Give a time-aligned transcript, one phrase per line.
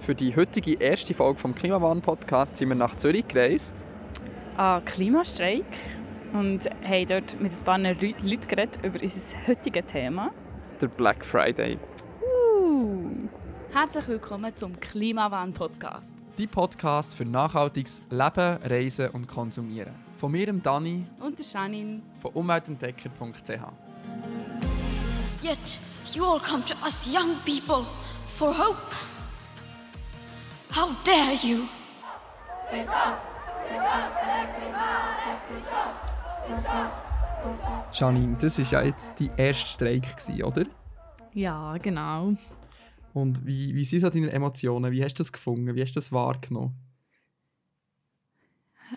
[0.00, 3.74] Für die heutige erste Folge vom Klimawandel-Podcast sind wir nach Zürich gereist.
[4.56, 5.66] An Klimastreik
[6.32, 10.30] und haben dort mit ein paar Leuten geredet über unser heutiges Thema.
[10.80, 11.78] Der Black Friday.
[12.22, 13.28] Uh.
[13.74, 16.14] Herzlich willkommen zum Klimawandel-Podcast.
[16.38, 19.92] Die Podcast für nachhaltiges Leben, Reisen und Konsumieren.
[20.16, 21.04] Von mir, dem Dani.
[21.20, 22.00] Und der Janine.
[22.22, 23.50] Von umweltentdecker.ch.
[25.42, 25.78] Yet
[26.14, 27.84] you all come to us young people
[28.34, 29.19] for hope.
[30.80, 31.68] How dare you?
[37.92, 40.64] Janine, das war ja jetzt die erste Streik, gewesen, oder?
[41.34, 42.32] Ja, genau.
[43.12, 44.90] Und wie, wie sind so deine Emotionen?
[44.90, 45.74] Wie hast du das gefunden?
[45.74, 46.74] Wie hast du das wahrgenommen?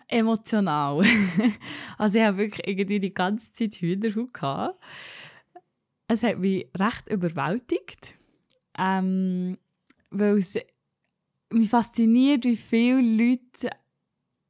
[0.07, 1.03] Emotional.
[1.97, 4.79] also ich habe wirklich irgendwie die ganze Zeit Hühnerhaut gehabt.
[6.07, 8.17] Es hat mich recht überwältigt.
[8.77, 9.57] Ähm,
[10.11, 10.57] weil es
[11.53, 13.69] mich fasziniert, wie viele Leute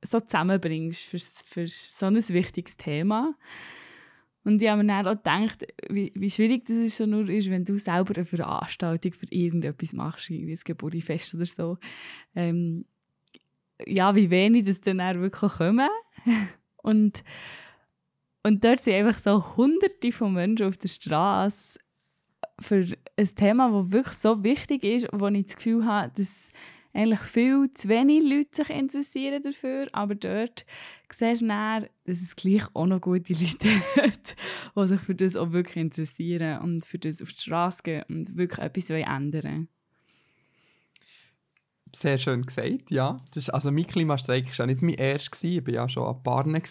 [0.02, 3.36] so zusammenbringst für, für so ein wichtiges Thema.
[4.44, 7.64] Und ich habe mir dann auch gedacht, wie, wie schwierig das schon nur ist, wenn
[7.64, 11.78] du selber eine Veranstaltung für irgendetwas machst, wie ein Geburtstagsfest oder so.
[12.36, 12.86] Ähm,
[13.86, 15.88] ja, wie wenig das dann auch wirklich kommen.
[16.78, 17.24] und,
[18.44, 21.80] und dort sind einfach so hunderte von Menschen auf der Straße
[22.60, 26.52] für ein Thema, das wirklich so wichtig ist, wo ich das Gefühl habe, dass
[26.94, 30.66] eigentlich viel zu wenig Leute sich interessieren dafür, aber dort
[31.12, 33.70] siehst du dann, dass es gleich auch noch gute Leute
[34.02, 34.36] hat,
[34.76, 38.38] die sich für das auch wirklich interessieren und für das auf die Straße gehen und
[38.38, 39.68] wirklich etwas ändern wollen.
[41.96, 43.24] Sehr schön gesagt, ja.
[43.30, 46.24] Das ist, also mein Klimastreik war ja nicht mein erster, ich war ja schon an
[46.24, 46.62] Barne.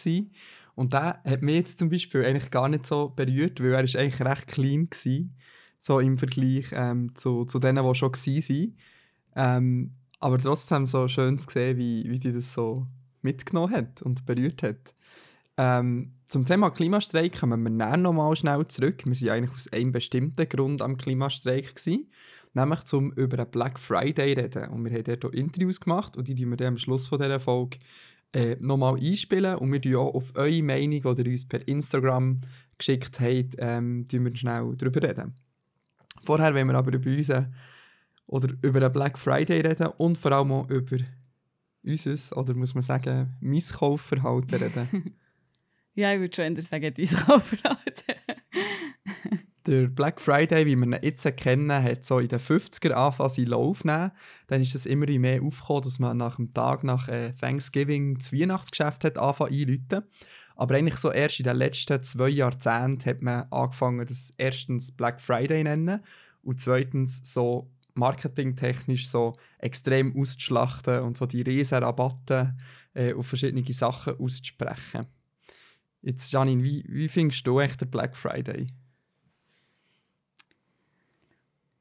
[0.74, 3.94] Und der hat mich jetzt zum Beispiel eigentlich gar nicht so berührt, weil er ist
[3.94, 5.30] eigentlich recht clean war,
[5.78, 8.76] so im Vergleich ähm, zu, zu denen, die schon waren.
[9.34, 12.86] Ähm, aber trotzdem so schön zu sehen, wie, wie die das so
[13.22, 14.94] mitgenommen hat und berührt hat.
[15.56, 19.04] Ähm, zum Thema Klimastreik kommen wir dann noch mal schnell zurück.
[19.04, 21.74] Wir waren eigentlich aus einem bestimmten Grund am Klimastreik.
[21.74, 22.10] Gewesen,
[22.54, 24.68] nämlich zum über einen Black Friday reden.
[24.68, 27.40] Und wir haben dort Interviews gemacht und die die wir dann am Schluss von dieser
[27.40, 27.78] Folge
[28.32, 29.56] äh, nochmal einspielen.
[29.56, 32.40] Und wir tun auch auf eure Meinung, die ihr uns per Instagram
[32.78, 35.34] geschickt habt, ähm, wir schnell darüber reden.
[36.24, 37.52] Vorher wollen wir aber über unseren
[38.26, 40.98] oder über den Black Friday reden und vor allem auch über
[41.84, 45.14] unser, oder muss man sagen, mein Kaufverhalten reden.
[45.94, 48.14] ja, ich würde schon eher sagen, dein Kaufverhalten.
[49.66, 53.46] der Black Friday, wie wir ihn jetzt kennen, hat so in den 50er angefangen seinen
[53.48, 54.12] Lauf nehmen.
[54.46, 58.32] Dann ist es immer mehr aufgekommen, dass man nach dem Tag nach äh, Thanksgiving das
[58.32, 60.02] Weihnachtsgeschäft hat angefangen einzuläuten.
[60.56, 65.20] Aber eigentlich so erst in den letzten zwei Jahrzehnten hat man angefangen, das erstens Black
[65.20, 66.02] Friday nennen
[66.42, 72.56] und zweitens so marketingtechnisch so extrem auszuschlachten und so die riesen Rabatte
[72.94, 75.06] äh, auf verschiedene Sachen auszusprechen.
[76.02, 78.66] Jetzt, Janine, wie, wie findest du echt den Black Friday?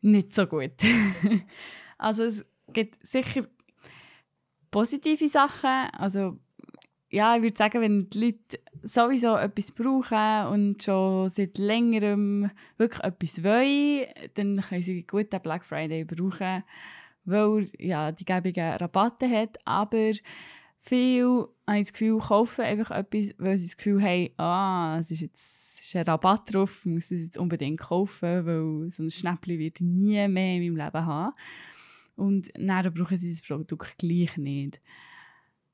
[0.01, 0.73] Nicht so gut.
[1.97, 3.45] also es gibt sicher
[4.69, 5.89] positive Sachen.
[5.93, 6.39] Also
[7.11, 13.03] ja, ich würde sagen, wenn die Leute sowieso etwas brauchen und schon seit längerem wirklich
[13.03, 14.05] etwas wollen,
[14.35, 16.63] dann können sie gut den Black Friday brauchen,
[17.25, 19.57] weil ja, die gäbige Rabatte hat.
[19.65, 20.11] Aber
[20.79, 25.21] viele habe das Gefühl, kaufen einfach etwas, weil sie das Gefühl haben, ah, es ist
[25.21, 29.57] jetzt ist ein Rabatt drauf, ich muss es jetzt unbedingt kaufen, weil so ein Schnäppchen
[29.57, 31.35] wird nie mehr in meinem Leben haben.
[32.15, 34.79] Und dann brauchen sie das Produkt gleich nicht.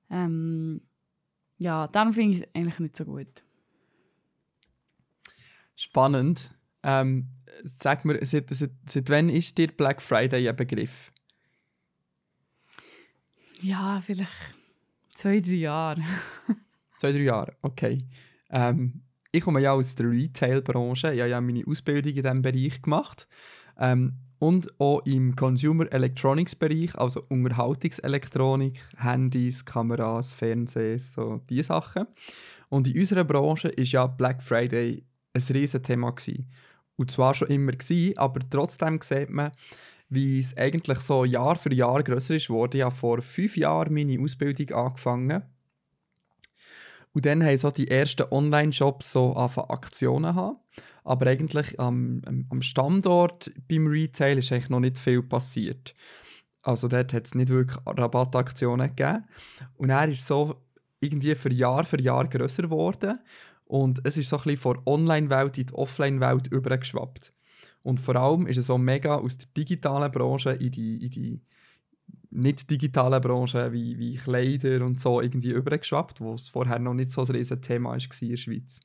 [0.09, 0.81] Ähm,
[1.57, 3.43] ja, darum finde ich es eigentlich nicht so gut.
[5.75, 6.51] Spannend.
[6.83, 7.29] Ähm,
[7.63, 11.11] sag mir, seit, seit, seit wann ist dir Black Friday ein Begriff?
[13.61, 14.31] Ja, vielleicht
[15.15, 16.01] zwei, drei Jahre.
[16.97, 17.97] zwei, drei Jahre, okay.
[18.49, 19.01] Ähm,
[19.31, 21.13] ich komme ja aus der Retail-Branche.
[21.13, 23.27] Ich habe ja meine Ausbildung in diesem Bereich gemacht.
[23.77, 32.07] Ähm, und auch im Consumer Electronics Bereich, also Unterhaltungselektronik, Handys, Kameras, Fernsehs, so diese Sachen.
[32.69, 35.03] Und in unserer Branche ist ja Black Friday
[35.33, 36.13] ein riesen Thema.
[36.97, 37.73] Und zwar schon immer
[38.17, 39.51] aber trotzdem sieht man,
[40.09, 42.49] wie es eigentlich so Jahr für Jahr grösser ist.
[42.49, 45.43] Ich habe vor fünf Jahren meine Ausbildung angefangen.
[47.13, 50.57] Und dann haben so die ersten Online-Shops so Aktionen haben.
[51.03, 55.93] Aber eigentlich am, am Standort beim Retail ist eigentlich noch nicht viel passiert.
[56.63, 59.23] Also dort hat es nicht wirklich Rabattaktionen gegeben.
[59.77, 60.61] Und er ist so
[60.99, 63.17] irgendwie für Jahr für Jahr grösser geworden.
[63.65, 67.31] Und es ist so ein bisschen von der Online-Welt in die Offline-Welt übergeschwappt.
[67.83, 71.41] Und vor allem ist es so mega aus der digitalen Branche in die, in die
[72.29, 77.11] nicht digitalen Branche wie, wie Kleider und so irgendwie übergeschwappt, wo es vorher noch nicht
[77.11, 78.79] so ein riesen Thema war in der Schweiz.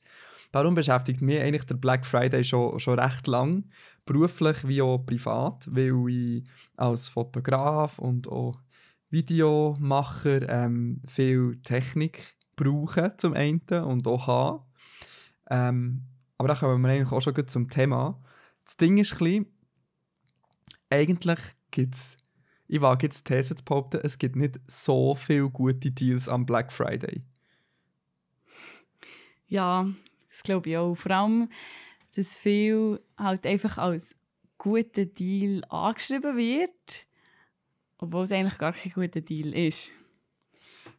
[0.51, 3.65] Darum beschäftigt mich eigentlich der Black Friday schon, schon recht lang,
[4.05, 6.43] beruflich wie auch privat, weil ich
[6.77, 8.53] als Fotograf und auch
[9.09, 14.63] Videomacher ähm, viel Technik brauche zum einen und auch habe.
[15.49, 16.03] Ähm,
[16.37, 18.21] aber da kommen wir eigentlich auch schon gut zum Thema.
[18.65, 19.45] Das Ding ist ein bisschen,
[20.89, 21.39] eigentlich
[21.71, 22.22] gibt es,
[22.67, 26.45] ich wage jetzt die These zu behaupten, es gibt nicht so viele gute Deals am
[26.45, 27.21] Black Friday.
[29.47, 29.87] Ja,
[30.29, 30.95] das glaube ich auch.
[30.95, 31.49] Vor allem,
[32.15, 34.15] dass viel halt einfach als
[34.57, 37.05] guter Deal angeschrieben wird,
[37.97, 39.91] obwohl es eigentlich gar kein guter Deal ist.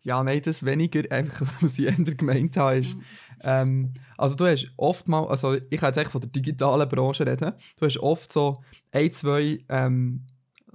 [0.02, 2.96] Ja, nein, das weniger, einfach was ich eher gemeint habe, ist,
[3.40, 7.26] ähm, also du hast oft mal, also ich kann jetzt eigentlich von der digitalen Branche
[7.26, 8.62] reden, du hast oft so
[8.92, 10.26] ein, zwei ähm,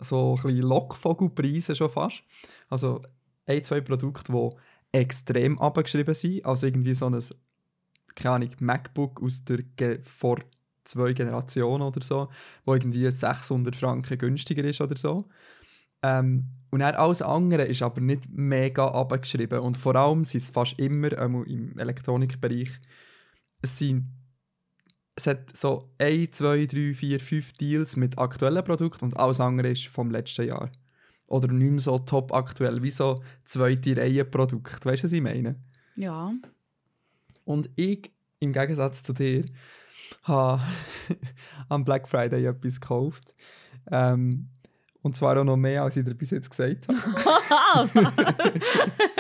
[0.02, 2.24] so ein bisschen Lockvogelpreise schon fast,
[2.70, 3.02] also
[3.46, 4.50] ein, zwei Produkte, die
[4.92, 7.20] extrem abgeschrieben sind, also irgendwie so ein
[8.16, 10.40] keine Ahnung, MacBook aus der Ge vor
[10.84, 12.30] zwei Generationen oder so,
[12.66, 15.26] wo irgendwie 600 Franken günstiger ist oder so.
[16.02, 19.60] Ähm, und dann alles andere ist aber nicht mega abgeschrieben.
[19.60, 22.80] Und vor allem sind es fast immer ähm, im Elektronikbereich
[23.62, 24.06] es sind
[25.20, 29.70] es hat so 1, 2, 3, 4, 5 Deals mit aktuellen Produkten und alles andere
[29.70, 30.72] ist vom letzten Jahr.
[31.28, 34.90] Oder nicht mehr so top aktuell, wie so zweite Reihe Produkte.
[34.90, 35.58] Weißt du, was ich meine?
[35.98, 36.32] Ja.
[37.44, 39.44] Und ich, im Gegensatz zu dir,
[40.24, 40.62] habe
[41.70, 43.36] am Black Friday etwas gekauft.
[43.92, 44.48] Ähm,
[45.02, 47.90] und zwar auch noch mehr, als ich dir bis jetzt gesagt habe.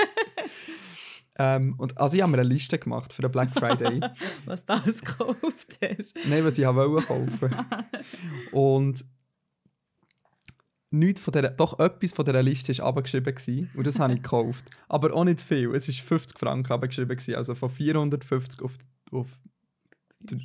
[1.39, 4.01] ähm, und, also ich habe mir eine Liste gemacht für den Black Friday.
[4.45, 6.17] was du alles gekauft hast.
[6.27, 7.55] Nein, was ich wollte kaufen.
[8.51, 9.05] und
[10.91, 14.21] nichts von der, doch etwas von dieser Liste war abgeschrieben gewesen, und das habe ich
[14.21, 14.69] gekauft.
[14.89, 15.73] Aber auch nicht viel.
[15.73, 18.77] Es war 50 Franken abgeschrieben, gewesen, also von 450 auf,
[19.11, 19.39] auf,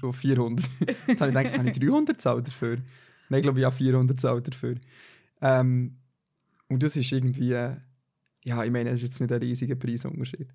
[0.00, 0.64] auf 400.
[1.08, 2.76] Jetzt habe ich gedacht, habe ich 300 gezahlt dafür?
[3.30, 4.76] Nein, ich glaube, ich habe 400 gezahlt dafür.
[5.40, 5.96] Ähm,
[6.68, 7.76] und das ist irgendwie, äh,
[8.44, 10.52] ja, ich meine, es ist jetzt nicht ein riesiger Preisunterschied.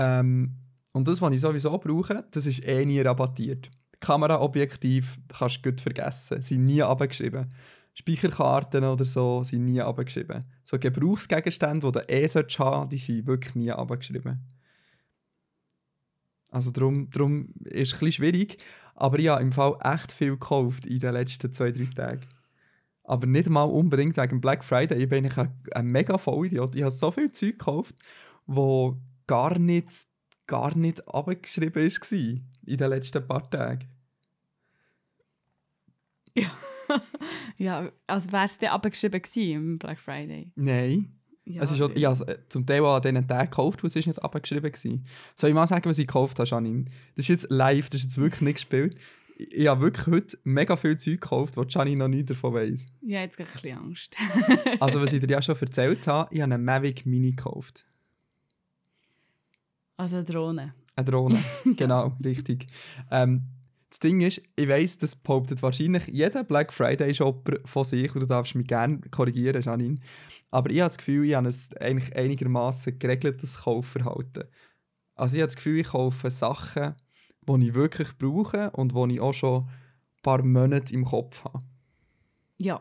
[0.00, 0.56] Ähm,
[0.92, 3.70] und das, was ich sowieso brauche, das ist eh nie rabattiert.
[4.00, 7.48] Kameraobjektiv kannst du gut vergessen, sind nie abgeschrieben.
[7.92, 10.42] Speicherkarten oder so sind nie abgeschrieben.
[10.64, 14.40] So Gebrauchsgegenstände, die du eh haben solltest, die sind wirklich nie abgeschrieben.
[16.50, 18.56] Also darum, darum ist es ein bisschen schwierig.
[18.94, 22.26] Aber ich habe im Fall echt viel gekauft in den letzten zwei, drei Tagen.
[23.04, 25.02] Aber nicht mal unbedingt wegen Black Friday.
[25.02, 26.74] Ich bin ein, ein mega Vollidiot.
[26.74, 27.96] Ich habe so viel Zeug gekauft,
[28.46, 28.96] wo
[29.30, 29.86] gar nicht,
[30.48, 32.18] gar nicht abgeschrieben war
[32.66, 33.88] in den letzten paar Tagen.
[36.34, 36.50] Ja.
[37.56, 40.50] ja, also wäre es dann abgeschrieben gewesen im Black Friday?
[40.56, 41.14] Nein.
[41.44, 43.94] Ja, es ist auch, ich habe es zum Teil an diesen Tagen gekauft, wo es
[43.94, 44.98] ist nicht abgeschrieben war.
[45.36, 46.86] Soll ich mal sagen, was ich gekauft habe, Janine?
[47.14, 48.96] Das ist jetzt live, das ist jetzt wirklich nicht gespielt.
[49.36, 52.84] Ich, ich habe wirklich heute mega viel Zeug gekauft, wo Janine noch nichts davon weiss.
[53.00, 54.16] Ja, jetzt habe ich ein bisschen Angst.
[54.80, 57.84] also, was ich dir ja schon erzählt habe, ich habe einen Mavic Mini gekauft.
[60.00, 60.74] Also eine Drohne.
[60.96, 61.44] Eine Drohne,
[61.76, 62.66] genau, richtig.
[63.10, 63.42] Ähm,
[63.90, 68.26] das Ding ist, ich weiss, das behauptet wahrscheinlich jeder Black Friday-Shopper von sich und du
[68.26, 70.00] darfst mich gerne korrigieren, Janine.
[70.50, 74.44] Aber ich habe das Gefühl, ich habe ein eigentlich einigermaßen geregeltes Kaufverhalten.
[75.16, 76.94] Also ich habe das Gefühl, ich kaufe Sachen,
[77.46, 81.62] die ich wirklich brauche und die ich auch schon ein paar Monate im Kopf habe.
[82.56, 82.80] Ja,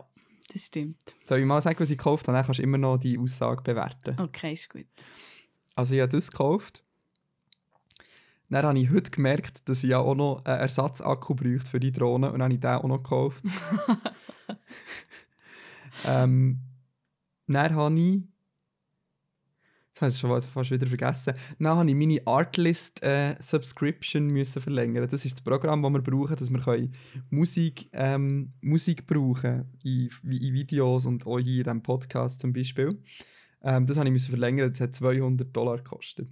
[0.54, 1.18] das stimmt.
[1.26, 2.38] Soll ich mal sagen, was ich gekauft habe?
[2.38, 4.16] Dann kannst du immer noch die Aussage bewerten.
[4.22, 4.88] Okay, ist gut.
[5.76, 6.86] Also ich habe das gekauft.
[8.50, 11.92] Dann habe ich heute gemerkt, dass ich ja auch noch einen Ersatzakku bräuchte für die
[11.92, 13.46] Drohne und dann habe ich den auch noch gekauft.
[16.06, 16.60] ähm,
[17.48, 18.24] dann habe ich.
[19.94, 21.36] Das habe ich schon fast wieder vergessen.
[21.60, 25.08] Dann habe ich meine Artlist-Subscription äh, verlängern.
[25.10, 26.94] Das ist das Programm, das wir brauchen, dass wir können
[27.30, 32.98] Musik, ähm, Musik brauchen in, in Videos und auch hier in diesem Podcast zum Beispiel.
[33.62, 34.70] Ähm, das habe ich verlängern.
[34.70, 36.30] Das hat 200 Dollar gekostet.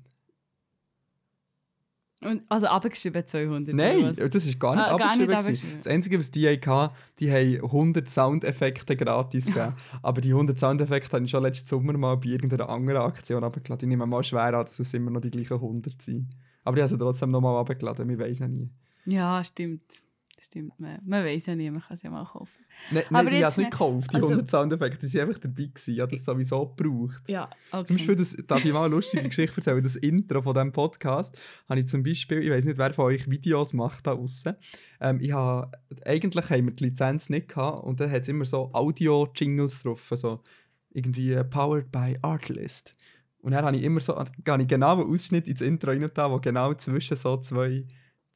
[2.23, 3.75] Und, also abgeschrieben 200?
[3.75, 5.77] Nein, das ist gar nicht, ah, abgeschrieben, gar nicht abgeschrieben.
[5.83, 9.73] Das Einzige, was die hatten, die haben 100 Soundeffekte gratis gegeben.
[10.01, 13.87] Aber die 100 Soundeffekte habe ich schon letzten Sommer mal bei irgendeiner anderen Aktion abgeladen.
[13.87, 16.27] Ich nehme mal schwer an, dass es immer noch die gleichen 100 sind.
[16.63, 18.69] Aber ich habe sie trotzdem noch mal abgeladen, wir wissen ja nie.
[19.05, 20.01] Ja, stimmt.
[20.39, 22.63] Stimmt, man, man weiß ja nie, man kann es ja mal kaufen.
[22.91, 25.65] Nein, nee, die habe es nicht gekauft, die also, 100 Soundeffekte, die waren einfach dabei.
[25.65, 25.93] Gewesen.
[25.93, 27.23] Ich habe das sowieso gebraucht.
[27.27, 27.85] Ja, okay.
[27.85, 31.35] Zum Beispiel, das, darf ich mal eine lustige Geschichte erzählen, das Intro von diesem Podcast
[31.67, 34.53] habe ich zum Beispiel, ich weiß nicht, wer von euch Videos macht da draußen.
[35.01, 35.71] Ähm, ich habe,
[36.05, 40.11] eigentlich haben wir die Lizenz nicht gehabt und dann hat es immer so Audio-Jingles drauf,
[40.13, 40.43] so
[40.91, 42.93] irgendwie «Powered by Artlist».
[43.39, 44.13] Und dann habe ich immer so
[44.43, 47.85] gehe ich genau einen Ausschnitt ins Intro rein, wo genau zwischen so zwei,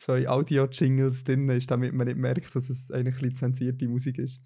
[0.02, 4.42] zwei Audio-Jingles drin ist, damit man nicht merkt, dass es eigentlich lizenzierte Musik ist.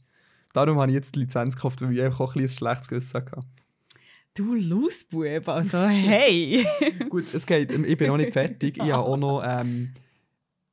[0.53, 3.13] Darum habe ich jetzt die Lizenz gekauft, weil ich einfach auch ein, ein schlechtes Gewissen
[3.15, 3.39] hatte.
[4.33, 6.65] Du Losbub, also hey!
[7.09, 8.77] Gut, es geht, ich bin noch nicht fertig.
[8.77, 9.93] Ich habe auch noch, ähm,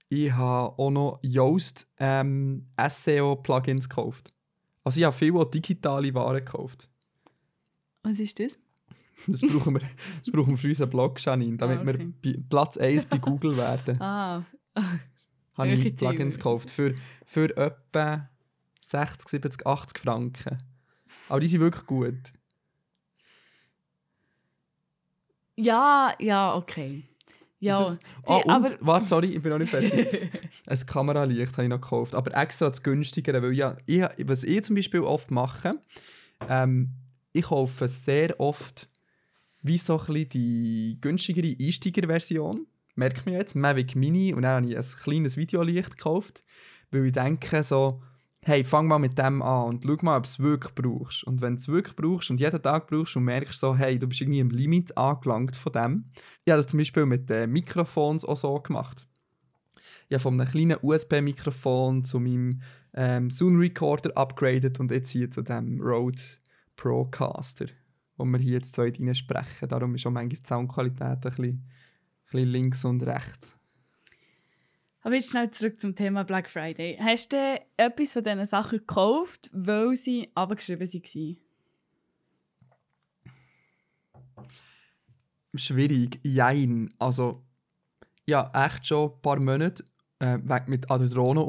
[0.08, 4.34] ich habe auch noch Yoast ähm, SEO-Plugins gekauft.
[4.82, 6.88] Also ich habe viele digitale Waren gekauft.
[8.02, 8.58] Was ist das?
[9.28, 9.80] Das brauchen wir,
[10.18, 12.12] das brauchen wir für unseren Blog, Janine, damit Ah, okay.
[12.22, 14.00] wir Platz 1 bei Google werden.
[14.00, 14.44] Ah,
[15.56, 16.94] habe ich Plugins gekauft für,
[17.26, 18.28] für etwa
[18.80, 20.58] 60, 70, 80 Franken.
[21.28, 22.18] Aber die sind wirklich gut.
[25.56, 27.04] ja, ja, okay.
[27.60, 30.30] Ja, das- Ah, die- und, aber warte, sorry, ich bin noch nicht fertig.
[30.66, 34.64] ein Kameralicht habe ich noch gekauft, aber extra das günstigere, weil ja, ich, was ich
[34.64, 35.74] zum Beispiel oft mache,
[36.48, 36.90] ähm,
[37.32, 38.88] ich kaufe sehr oft
[39.62, 44.68] wie so ein bisschen die günstigere Einsteigerversion, merkt man jetzt, Mavic Mini, und dann habe
[44.68, 46.44] ich ein kleines Videolicht gekauft,
[46.90, 48.02] weil ich denke so,
[48.44, 51.24] hey, fang mal mit dem an und schau mal, ob du es wirklich brauchst.
[51.24, 54.08] Und wenn du es wirklich brauchst und jeden Tag brauchst und merkst so, hey, du
[54.08, 56.04] bist irgendwie am Limit angelangt von dem.
[56.44, 59.06] Ich habe das zum Beispiel mit den Mikrofons auch so gemacht.
[60.08, 62.60] Ich habe von einem kleinen USB-Mikrofon zu meinem
[62.94, 66.20] ähm, Zoom Recorder upgraded und jetzt hier zu dem Rode
[66.76, 67.66] Procaster,
[68.16, 69.68] wo wir hier jetzt rein sprechen.
[69.68, 71.70] Darum ist auch manchmal die Soundqualität ein bisschen,
[72.32, 73.56] bisschen links und rechts.
[75.02, 76.96] Aber jetzt schnell zurück zum Thema Black Friday.
[77.00, 81.36] Hast du etwas von diesen Sachen gekauft, weil sie abgeschrieben waren?
[85.54, 86.94] Schwierig, jein.
[86.98, 87.42] Also,
[88.26, 89.84] ja, echt schon ein paar Monate
[90.20, 91.42] äh, mit an der Drohne.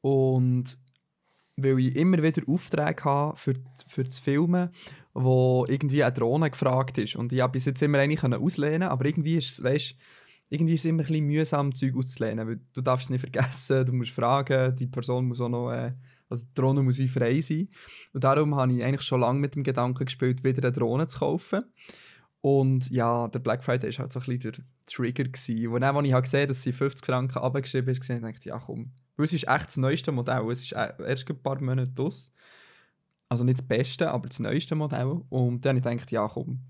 [0.00, 0.78] Und
[1.58, 3.54] weil ich immer wieder Aufträge habe für,
[3.86, 4.70] für das Filmen,
[5.12, 7.16] wo irgendwie eine Drohne gefragt ist.
[7.16, 9.96] Und ich habe bis jetzt immer können auslehnen, aber irgendwie ist es, weißt,
[10.50, 13.84] irgendwie ist es immer ein bisschen mühsam, Zeug auszulehnen, weil du darfst es nicht vergessen,
[13.84, 15.92] du musst fragen, die Person muss auch noch, äh,
[16.28, 17.68] also die Drohne muss wie frei sein.
[18.12, 21.18] Und darum habe ich eigentlich schon lange mit dem Gedanken gespielt, wieder eine Drohne zu
[21.18, 21.64] kaufen.
[22.40, 25.24] Und ja, der Black Friday war halt so ein bisschen der Trigger.
[25.24, 25.68] Gewesen.
[25.68, 28.58] Und dann, als ich habe gesehen dass sie 50 Franken abgeschrieben ist, dachte ich, ja
[28.58, 28.92] komm.
[29.18, 30.48] Weil es ist echt das neueste Modell.
[30.50, 32.32] Es ist äh, erst ein paar Monate aus.
[33.28, 35.22] Also nicht das beste, aber das neueste Modell.
[35.28, 36.60] Und dann habe ich gedacht, ja komm,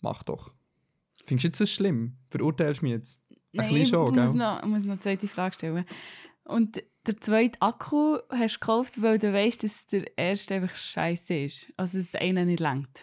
[0.00, 0.54] mach doch.
[1.26, 2.16] Findest du jetzt das schlimm?
[2.30, 3.20] Verurteilst du mich jetzt?
[3.56, 5.84] Ein bisschen schon, ich muss noch, ich muss noch eine zweite Frage stellen.
[6.44, 11.34] Und der zweite Akku hast du gekauft, weil du weißt, dass der erste einfach scheiße
[11.34, 11.72] ist.
[11.76, 13.00] Also, dass der eine nicht langt.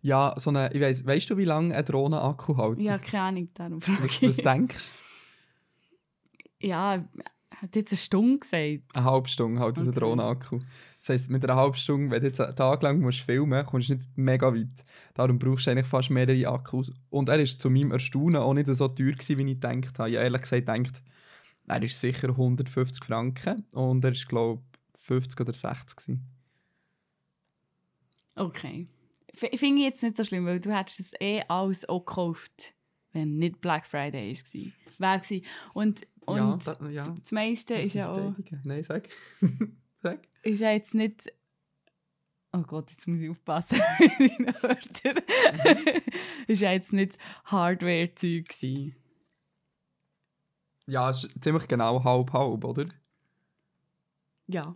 [0.00, 2.80] Ja, so eine, ich weiss, weißt du, wie lange ein Drohnen-Akku hält?
[2.80, 4.28] Ja, keine Ahnung, darum frage Was, ich.
[4.28, 5.11] was denkst du?
[6.62, 7.04] Ja,
[7.62, 8.96] hat jetzt eine Stunde gesagt.
[8.96, 9.84] Eine halbe Stunde halt okay.
[9.84, 9.92] der.
[9.92, 10.58] Drohnenakku.
[10.98, 13.88] Das heisst, mit einer halben Stunde, wenn du jetzt einen Tag lang musst filmen kommst
[13.88, 14.82] du nicht mega weit.
[15.14, 16.90] Darum brauchst du eigentlich fast mehrere Akkus.
[17.10, 20.10] Und er war zu meinem Erstaunen auch nicht so teuer, gewesen, wie ich gedacht habe.
[20.10, 21.02] Ich habe ehrlich gesagt gedacht,
[21.68, 24.62] er ist sicher 150 Franken und er ist, glaube
[24.94, 26.26] ich, 50 oder 60 gewesen.
[28.34, 28.88] Okay.
[29.34, 32.74] Finde ich jetzt nicht so schlimm, weil du hättest es eh alles auch gekauft,
[33.12, 34.72] wenn nicht Black Friday war.
[34.86, 35.44] Es wäre gewesen.
[35.74, 36.94] Und, und ja, da, ja.
[37.04, 38.34] das- das meiste ist ja auch...
[38.64, 39.08] Nein, sag.
[40.00, 40.26] sag.
[40.42, 41.32] ist ja jetzt nicht.
[42.54, 43.80] Oh Gott, jetzt muss ich aufpassen.
[44.18, 45.22] mit meinen Wörtern.
[46.46, 48.48] ist ja jetzt nicht Hardware-Zeug.
[48.48, 48.94] gewesen.
[50.86, 52.86] Ja, es ist ziemlich genau halb-halb, oder?
[54.48, 54.74] Ja.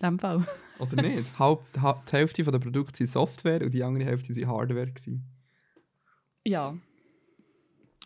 [0.00, 0.46] In dem Fall.
[0.78, 1.38] Oder nicht?
[1.38, 4.86] Halb, ha- die Hälfte der Produkte sind Software und die andere Hälfte sind Hardware.
[4.86, 5.24] Gewesen.
[6.46, 6.76] Ja.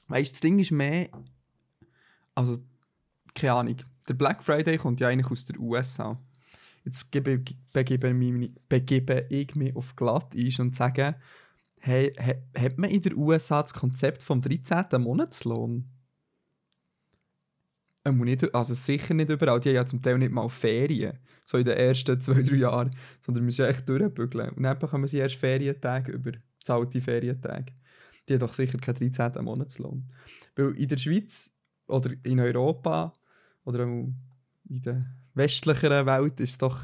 [0.09, 1.09] Weißt du, das Ding ist mehr.
[2.35, 2.59] Also,
[3.35, 3.77] keine Ahnung.
[4.09, 6.21] Der Black Friday kommt ja eigentlich aus den USA.
[6.85, 11.17] Jetzt gebe, begebe, begebe ich mich auf Glatteis und sage,
[11.79, 15.01] hey, ha- hat man in den USA das Konzept vom 13.
[15.01, 15.89] Monatslohn?
[18.05, 19.61] Ähm, nicht, also sicher nicht überall.
[19.61, 21.19] Die haben ja zum Teil nicht mal Ferien.
[21.47, 22.91] So in den ersten zwei, drei Jahren.
[23.25, 24.51] Sondern müssen ja echt durchbügeln.
[24.51, 26.33] Und dann bekommen sie erst Ferientage über.
[26.63, 27.73] Zahlte Ferientage.
[28.29, 29.45] Die haben doch sicher keinen 13.
[29.45, 30.05] Monatslohn.
[30.57, 31.53] Weil in der Schweiz
[31.87, 33.13] oder in Europa
[33.65, 34.15] oder in
[34.69, 35.05] der
[35.35, 36.81] westlicheren Welt ist es doch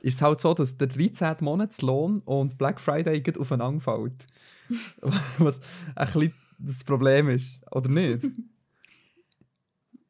[0.00, 1.38] ist es halt so, dass der 13.
[1.40, 4.24] Monatslohn und Black Friday aufeinander fällt.
[5.38, 5.60] Was
[5.96, 8.22] ein bisschen das Problem ist, oder nicht?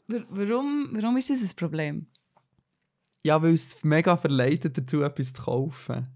[0.08, 2.06] Wa- Warum, warum ist das ein Problem?
[3.22, 6.06] Ja, weil es mega verleitet dazu, etwas zu kaufen.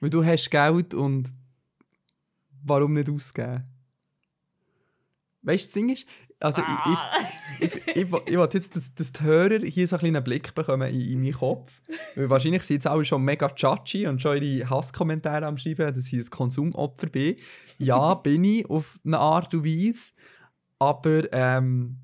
[0.00, 1.32] Weil du hast Geld und
[2.64, 3.64] warum nicht ausgeben?
[5.42, 6.06] Weißt du, das Ding ist,
[6.40, 7.10] Also Ah.
[7.60, 10.24] ich, ich, ich, ich, ich will jetzt, dass, dass die Hörer hier so einen kleinen
[10.24, 11.80] Blick bekommen in, in meinen Kopf.
[12.16, 16.12] Weil wahrscheinlich sind jetzt alle schon mega judgy und schon ihre Hasskommentare am Schreiben, dass
[16.12, 17.36] ich ein Konsumopfer bin.
[17.78, 20.12] Ja, bin ich auf eine Art und Weise.
[20.78, 21.98] Aber ähm,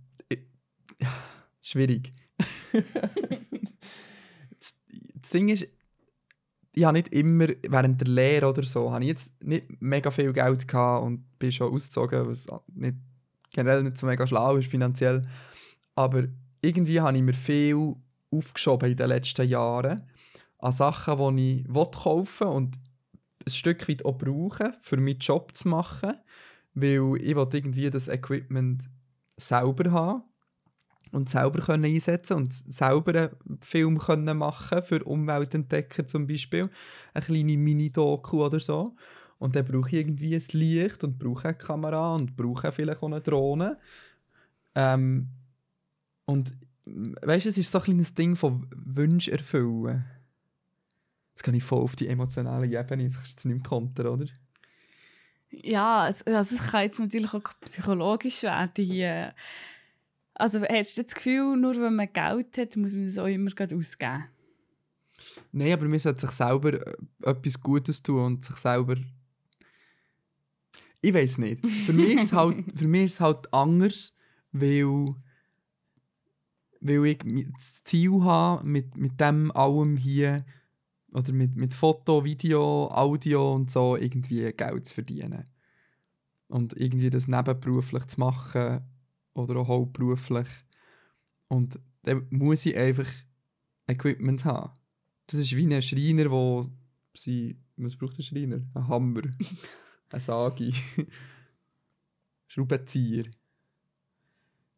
[1.61, 2.11] schwierig.
[2.73, 4.75] das,
[5.15, 5.67] das Ding ist,
[6.75, 10.33] ich habe nicht immer während der Lehre oder so, habe ich jetzt nicht mega viel
[10.33, 12.97] Geld gehabt und bin schon ausgezogen, was nicht,
[13.53, 15.23] generell nicht so mega schlau ist finanziell.
[15.95, 16.25] Aber
[16.63, 17.95] irgendwie habe ich mir viel
[18.31, 20.03] aufgeschoben in den letzten Jahren
[20.59, 22.77] an Sachen, die ich kaufen und
[23.47, 26.13] ein Stück weit auch brauchen, für meinen Job zu machen.
[26.75, 28.89] Weil ich irgendwie das Equipment
[29.37, 30.23] selber haben
[31.13, 36.71] und selber können einsetzen und selber einen Film können machen für Umweltentdecker zum Beispiel.
[37.15, 38.95] Eine kleine Mini-Doku oder so.
[39.39, 43.07] Und dann brauche ich irgendwie ein Licht und brauche eine Kamera und brauche vielleicht auch
[43.07, 43.79] eine Drohne.
[44.75, 45.29] Ähm,
[46.27, 50.05] und weißt du, es ist so ein kleines Ding von Wunsch erfüllen.
[51.31, 54.27] Jetzt kann ich voll auf die emotionale Ebene, das kannst du nicht mehr kontern, oder?
[55.51, 56.25] Ja, also
[56.55, 59.35] es kann jetzt natürlich auch psychologisch werden hier.
[60.41, 63.51] Also hast du das Gefühl, nur wenn man Geld hat, muss man es auch immer
[63.51, 64.25] gerade ausgeben?
[65.53, 68.97] Nein, aber man sollte sich selber äh, etwas Gutes tun und sich selber...
[71.03, 71.67] Ich weiß nicht.
[71.67, 74.15] Für mich ist es halt, für mich ist es halt anders,
[74.53, 75.15] weil,
[76.81, 77.19] weil ich
[77.57, 80.45] das Ziel habe, mit, mit dem allem hier,
[81.13, 85.45] oder mit, mit Foto, Video, Audio und so, irgendwie Geld zu verdienen.
[86.49, 88.85] Und irgendwie das nebenberuflich zu machen
[89.41, 90.49] oder auch hauptberuflich.
[91.49, 93.09] Und dann muss ich einfach
[93.87, 94.73] Equipment haben.
[95.27, 96.67] Das ist wie ein Schreiner, wo
[97.15, 97.59] sie...
[97.77, 98.61] Was braucht ein Schreiner?
[98.75, 99.23] Ein Hammer.
[100.11, 100.75] ein Sagi.
[102.47, 103.25] Schraubenzieher.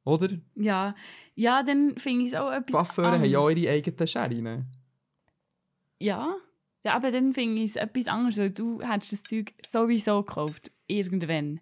[0.04, 0.28] Oder?
[0.56, 0.94] Ja,
[1.34, 4.66] ja dann finde ich es auch etwas Coiffeure haben ja auch ihre eigenen Scherinen.
[6.00, 6.36] Ja.
[6.84, 10.72] ja, aber dann finde ich es etwas anderes, weil du hättest das Zeug sowieso gekauft,
[10.88, 11.60] irgendwann.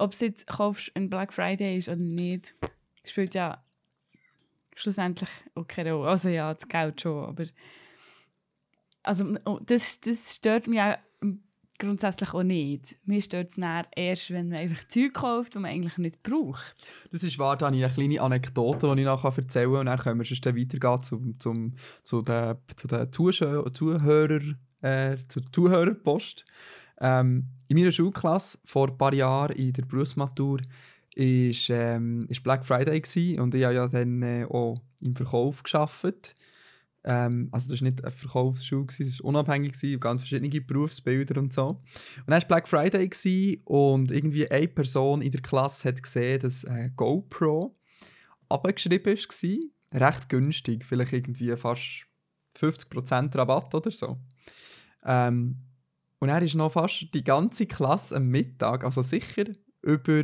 [0.00, 2.54] Ob es jetzt kaufst, ein Black Friday ist oder nicht,
[3.04, 3.62] spielt ja
[4.74, 6.10] schlussendlich auch keine Rolle.
[6.10, 7.44] Also ja, das Geld schon, aber
[9.02, 10.96] also oh, das, das stört mich auch
[11.80, 12.96] grundsätzlich auch nicht.
[13.04, 13.58] Mir stört es
[13.96, 16.94] erst, wenn man einfach Zeug kauft, das man eigentlich nicht braucht.
[17.10, 19.80] Das ist wahr, da habe ich eine kleine Anekdote, die ich nachher erzählen kann.
[19.80, 24.40] Und dann können wir sonst weitergehen zum, zum, zu den, zu den Zuhörer,
[24.82, 26.44] äh, zur Zuhörerpost.
[27.00, 30.60] Ähm, in meiner Schulklasse vor ein paar Jahren in der Berufsmatur
[31.14, 36.34] ist, ähm, Black Friday und ich habe ja dann äh, auch im Verkauf gearbeitet.
[37.02, 41.68] Ähm, also das war nicht eine Verkaufsschule, das war unabhängig, ganz verschiedene Berufsbilder und so.
[41.68, 41.80] Und
[42.26, 46.90] dann war Black Friday und irgendwie eine Person in der Klasse hat gesehen, dass äh,
[46.94, 47.74] GoPro
[48.48, 50.00] abgeschrieben war.
[50.00, 52.06] Recht günstig, vielleicht irgendwie fast
[52.58, 54.18] 50% Rabatt oder so.
[55.04, 55.56] Ähm,
[56.20, 59.44] und er ist noch fast die ganze Klasse am Mittag, also sicher
[59.82, 60.22] über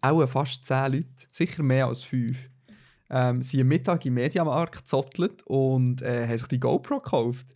[0.00, 2.50] auch fast 10 Leute, sicher mehr als 5,
[3.10, 7.46] ähm, sind am Mittag im Mediamarkt gezottelt und äh, haben sich die GoPro gekauft.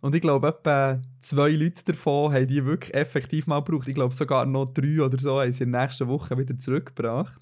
[0.00, 3.88] Und ich glaube, etwa zwei Leute davon haben die wirklich effektiv mal gebraucht.
[3.88, 7.40] Ich glaube, sogar noch drei oder so haben sie in der nächsten Woche wieder zurückgebracht.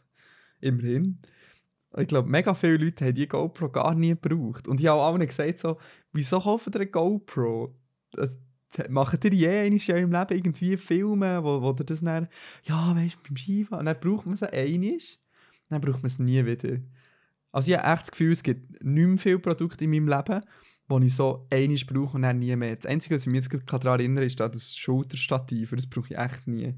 [0.61, 1.21] Immerhin.
[1.99, 4.69] Ich glaube, mega viele Leute haben die GoPro gar nie gebraucht.
[4.69, 5.77] Und ich habe auch allen gesagt, so,
[6.13, 7.75] wieso kaufen ihr eine GoPro?
[8.13, 8.39] Das,
[8.89, 12.29] macht ihr je in eurem Leben irgendwie Filme, wo, wo ihr das dann,
[12.65, 14.99] ja, weißt du, beim Skifahren, dann braucht man sie einmal,
[15.69, 16.79] dann braucht man es nie wieder.
[17.53, 20.43] Also ich habe echt das Gefühl, es gibt nicht mehr viele Produkte in meinem Leben,
[20.89, 22.77] die ich so einmal brauche und dann nie mehr.
[22.77, 25.71] Das Einzige, was ich mich jetzt gerade daran erinnere, ist da das Schulterstativ.
[25.71, 26.75] Das brauche ich echt nie.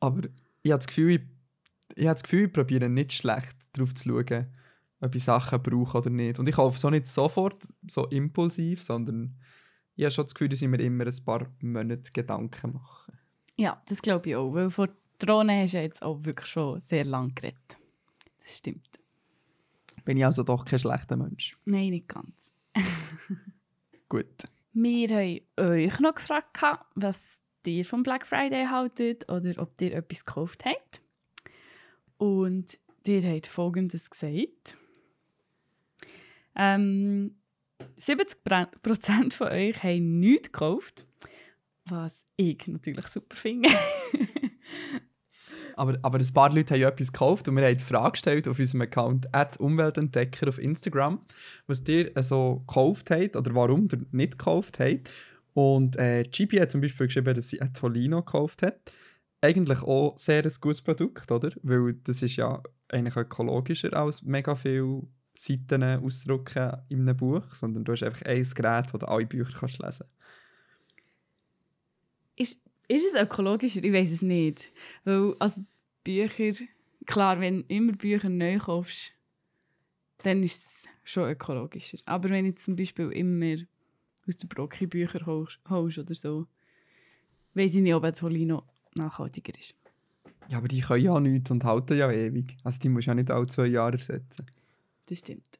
[0.00, 0.22] Aber
[0.62, 1.20] ich habe das Gefühl, ich,
[1.96, 4.46] ich, habe das Gefühl, ich probiere nicht schlecht darauf zu schauen,
[5.00, 6.38] ob ich Sachen brauche oder nicht.
[6.38, 9.36] Und ich kaufe so nicht sofort, so impulsiv, sondern
[9.96, 13.12] ich habe schon das Gefühl, dass ich mir immer ein paar Monate Gedanken mache.
[13.56, 17.04] Ja, das glaube ich auch, weil vor Drohnen hast du jetzt auch wirklich schon sehr
[17.04, 17.78] lange geredet.
[18.40, 18.88] Das stimmt.
[20.04, 21.52] Bin ich also doch kein schlechter Mensch.
[21.64, 22.52] Nein, nicht ganz.
[24.08, 24.44] Gut.
[24.72, 26.56] Wir haben euch noch gefragt,
[26.94, 31.00] was ihr vom Black Friday haltet oder ob ihr etwas gekauft habt.
[32.18, 34.76] Und ihr habt Folgendes gesagt.
[36.56, 37.36] Ähm,
[37.98, 41.06] 70% von euch haben nichts gekauft,
[41.86, 43.68] was ich natürlich super finde.
[45.76, 48.46] Aber, aber ein paar Leute haben ja etwas gekauft und wir haben die Frage gestellt
[48.46, 49.26] auf unserem Account
[49.58, 51.20] Umweltentdecker auf Instagram,
[51.66, 55.10] was ihr so gekauft habt oder warum ihr nicht gekauft habt.
[55.52, 58.78] Und äh, GB hat zum Beispiel geschrieben, dass sie ein Tolino gekauft hat.
[59.40, 61.50] eigentlich auch sehr ein gutes Produkt, oder?
[61.62, 65.02] Weil das ist ja eigentlich ökologischer als mega viele
[65.34, 69.52] Seiten ausdrucken in einem Buch, sondern du hast einfach ein Gerät, wo du alle Bücher
[69.52, 70.06] kannst lesen
[72.36, 73.82] Ist, ist es ökologischer?
[73.82, 74.72] Ich weiß es nicht.
[75.04, 75.64] Weil, also
[76.04, 76.52] Bücher,
[77.06, 79.12] klar, wenn du immer Bücher neu kaufst,
[80.18, 81.98] dann ist es schon ökologischer.
[82.04, 83.56] Aber wenn du jetzt zum Beispiel immer
[84.26, 86.46] aus der Brocki Bücher holst, holst oder so,
[87.54, 89.74] weiß ich nicht, ob ein Tolino nachhaltiger ist.
[90.48, 92.56] Ja, aber die können ja nichts und halten ja ewig.
[92.64, 94.46] Also die musst du ja nicht alle zwei Jahre ersetzen.
[95.06, 95.58] Das stimmt.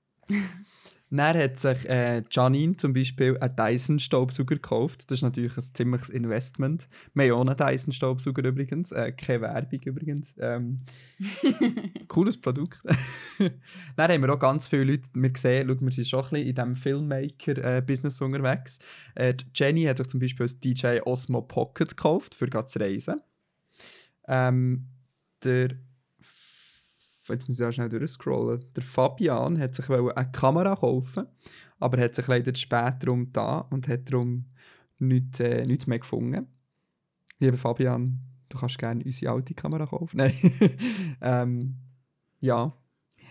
[1.16, 5.11] Dann hat sich äh, Janine zum Beispiel einen Dyson-Staubsauger gekauft.
[5.11, 6.88] Das ist natürlich ein ziemliches Investment.
[7.12, 8.90] Wir haben auch einen Dyson-Staubsauger übrigens.
[8.90, 10.35] Äh, keine Werbung übrigens.
[10.40, 10.80] Ähm,
[12.09, 12.83] cooles Produkt.
[13.96, 16.48] Dann haben wir auch ganz viele Leute wir gesehen, schaut, wir sind schon ein bisschen
[16.48, 18.80] in diesem Filmmaker-Business unterwegs.
[19.14, 23.20] Äh, Jenny hat sich zum Beispiel das DJI Osmo Pocket gekauft, für zu reisen.
[24.26, 24.88] Ähm,
[25.44, 25.68] der
[27.32, 28.64] jetzt muss ich auch schnell durchscrollen.
[28.74, 31.26] Der Fabian hat sich eine Kamera kaufen,
[31.78, 34.46] aber hat sich leider später darum da und hat darum
[34.98, 36.46] nichts, äh, nichts mehr gefunden.
[37.38, 40.16] Lieber Fabian, du kannst gerne unsere alte Kamera kaufen.
[40.18, 40.34] Nein.
[41.20, 41.76] ähm,
[42.40, 42.72] ja.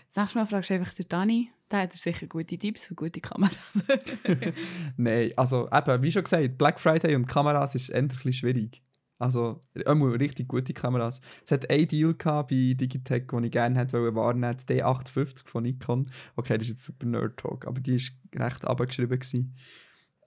[0.08, 3.19] Das nächste Mal fragst du einfach den Dani, der hat sicher gute Tipps für gute
[3.19, 3.56] Kameras.
[4.97, 8.82] Nein, also eben, wie schon gesagt, Black Friday und Kameras ist endlich schwierig.
[9.23, 11.21] Also, immer richtig gute Kameras.
[11.45, 16.05] Es hat einen Deal bei Digitech, den ich gerne hätte wollen das D850 von Nikon.
[16.36, 19.55] Okay, das ist jetzt super Nerd-Talk, aber die war recht abgeschrieben.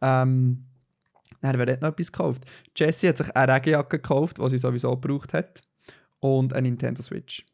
[0.01, 0.65] Ähm,
[1.43, 2.51] dann, wer hat noch etwas gekauft?
[2.75, 5.61] Jessie hat sich eine Regenjacke gekauft, die sie sowieso gebraucht hat.
[6.21, 7.45] Und eine Nintendo Switch.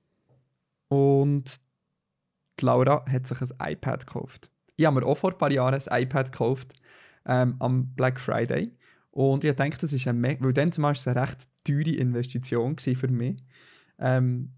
[0.87, 1.57] Und
[2.61, 4.48] die Laura hat sich ein iPad gekauft.
[4.76, 6.74] Ich habe mir auch vor ein paar Jahren ein iPad gekauft,
[7.26, 8.76] ähm, am Black Friday.
[9.12, 13.09] Und ich denke, das ist ein, weil dann zum Beispiel eine recht teure Investition für
[13.09, 13.37] mich.
[13.98, 14.53] Ähm,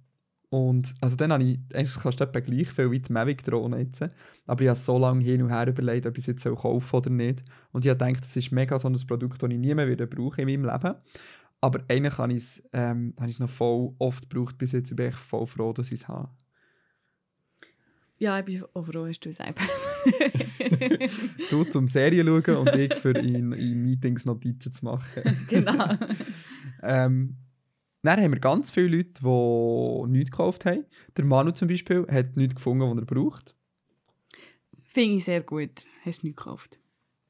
[0.48, 3.80] und also dann habe ich, eigentlich kannst du etwa gleich viel wie die Mavic Drohne
[3.80, 4.04] jetzt.
[4.46, 7.10] Aber ich habe so lange hin und her überlegt, ob ich es jetzt kaufen oder
[7.10, 7.42] nicht.
[7.72, 10.06] Und ich habe gedacht, das ist mega so ein Produkt, das ich nie mehr wieder
[10.06, 10.94] brauche in meinem Leben.
[11.60, 14.94] Aber eigentlich habe ich es, ähm, habe ich es noch voll oft gebraucht bis jetzt.
[14.94, 16.30] bin ich voll froh, dass ich es habe.
[18.18, 19.68] Ja, ich bin auch froh, hast du ein iPad.
[21.50, 25.22] du zum Serien schauen und ich für in, in Meetings Notizen zu machen.
[25.48, 25.96] genau.
[26.82, 27.36] ähm,
[28.02, 30.84] dann haben wir ganz viele Leute, die nichts gekauft haben.
[31.16, 33.56] Der Manu zum Beispiel hat nichts gefunden, was er braucht.
[34.82, 35.84] Finde ich sehr gut.
[36.04, 36.78] Hast du nichts gekauft?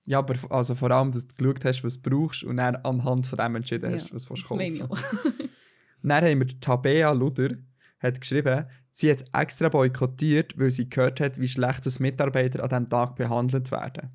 [0.06, 3.26] Ja, aber also vor allem, dass du geschaut hast, was du brauchst und dann anhand
[3.26, 4.88] von dem entschieden hast, ja, was du kaufen
[6.02, 7.54] Dann haben wir Tabea Luder
[8.00, 12.68] hat geschrieben, Sie hat extra boykottiert, weil sie gehört hat, wie schlecht das Mitarbeiter an
[12.68, 14.10] diesem Tag behandelt werden.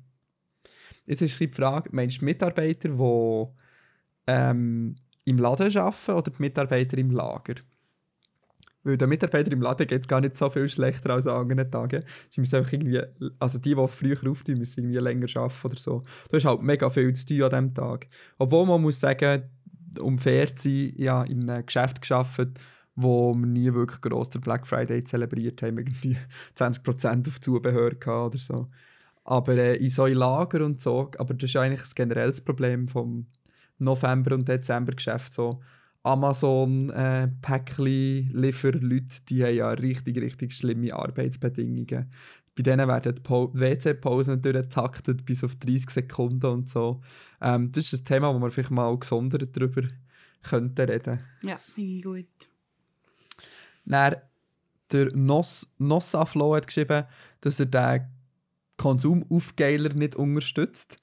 [1.04, 3.46] Jetzt ist die Frage, meinst du Mitarbeiter, die
[4.26, 4.94] ähm,
[5.26, 7.56] im Laden arbeiten oder die Mitarbeiter im Lager?
[8.82, 11.70] Weil den Mitarbeiter im Laden geht es gar nicht so viel schlechter als an anderen
[11.70, 12.02] Tagen.
[12.30, 13.02] Sie müssen einfach irgendwie,
[13.38, 16.02] also die, die früher aufstehen, müssen irgendwie länger arbeiten oder so.
[16.30, 18.06] Du hast halt mega viel zu tun an diesem Tag.
[18.38, 19.42] Obwohl man muss sagen,
[20.00, 22.58] um fair zu sein, ja, in einem Geschäft gearbeitet,
[22.96, 26.16] wo wir nie wirklich gross den Black Friday zelebriert haben, irgendwie
[26.56, 27.92] 20% auf Zubehör
[28.26, 28.68] oder so.
[29.24, 33.26] Aber äh, in so Lager und so, aber das ist eigentlich ein generelles Problem vom
[33.78, 35.32] November- und Dezember-Geschäft.
[35.32, 35.60] So
[36.02, 37.40] Amazon, äh, die
[39.44, 42.10] haben ja richtig, richtig schlimme Arbeitsbedingungen.
[42.56, 47.00] Bei denen werden die WC-Pausen durchgetaktet bis auf 30 Sekunden und so.
[47.40, 49.82] Ähm, das ist ein Thema, wo wir vielleicht mal gesondert darüber
[50.42, 51.22] könnten reden.
[51.42, 52.49] Ja, finde ich gut.
[53.90, 54.16] Dann
[54.92, 57.04] der Nos, Nossaflo hat geschrieben,
[57.40, 58.06] dass er den
[58.76, 60.96] Konsumaufgeiler nicht unterstützt.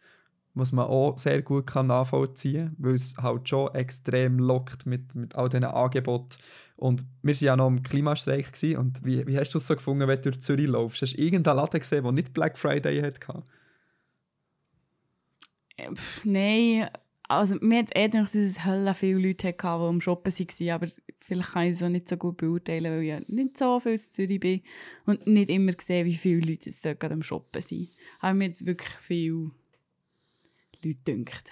[0.54, 5.14] Was man auch sehr gut kann nachvollziehen kann, weil es halt schon extrem lockt mit,
[5.14, 6.36] mit all diesen Angeboten.
[6.76, 8.54] Und wir waren ja noch im Klimastreik.
[8.54, 8.78] Gewesen.
[8.78, 11.04] Und wie, wie hast du es so gefunden, wenn du durch Zürich laufst?
[11.04, 13.44] Hast du irgendeinen Laden gesehen, der nicht Black Friday hatte?
[15.78, 15.90] Äh,
[16.24, 16.90] nein,
[17.28, 18.58] also mir hat eher gedacht, dass es
[18.98, 20.88] viele Leute hatten, die am Shoppen waren, aber
[21.20, 24.00] vielleicht kann ich es auch nicht so gut beurteilen, weil ich ja nicht so viel
[24.00, 24.62] zu Zürich bin
[25.06, 27.90] und nicht immer sehe, wie viele Leute jetzt gerade am Shoppen sind.
[28.20, 29.52] Aber mir jetzt wirklich viele
[30.84, 31.52] Leute dünkt.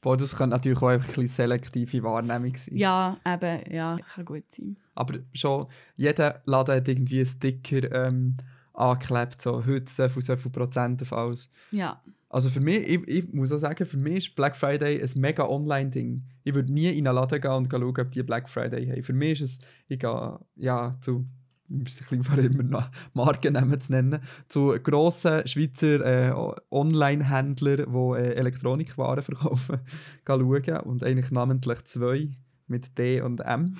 [0.00, 2.76] Boah, das kann natürlich auch einfach eine selektive Wahrnehmung sein.
[2.76, 4.76] Ja, eben, ja, kann gut sein.
[4.94, 8.36] Aber schon, jeder Laden hat irgendwie einen Sticker ähm,
[8.74, 11.48] angeklebt, so heute so viel, so viel Prozent auf alles.
[11.70, 12.02] Ja.
[12.34, 15.46] Also für mich, ich, ich, muss auch sagen, für mich ist Black Friday ein mega
[15.46, 16.24] Online-Ding.
[16.42, 19.04] Ich würde nie in einen Laden gehen und schauen, ob die Black Friday haben.
[19.04, 21.28] Für mich ist es, ich gehe ja, zu,
[21.68, 24.18] ich muss immer noch Marken zu nennen,
[24.48, 29.78] zu grossen Schweizer äh, Online-Händlern, die äh, Elektronikwaren verkaufen,
[30.26, 32.32] schauen und eigentlich namentlich zwei
[32.66, 33.76] mit D und M.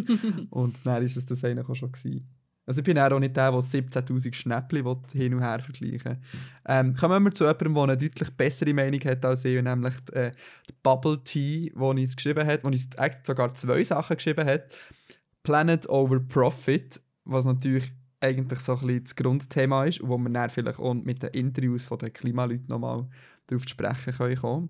[0.48, 1.92] und dann war es das eigentlich auch schon.
[1.92, 2.37] Gewesen.
[2.68, 6.18] Also ich bin auch nicht der, der 17'000 Schnäppchen hin und her vergleichen
[6.66, 10.12] ähm, Kommen wir zu jemandem, der eine deutlich bessere Meinung hat als ich, nämlich die,
[10.12, 10.30] äh,
[10.68, 12.86] die Bubble Tea, wo ich es geschrieben hat, wo ich
[13.22, 14.64] sogar zwei Sachen geschrieben hat.
[15.42, 20.28] Planet over Profit, was natürlich eigentlich so ein bisschen das Grundthema ist und wo wir
[20.28, 23.08] dann vielleicht auch mit den Interviews von den Klimaleuten nochmal
[23.46, 24.68] darauf zu sprechen können.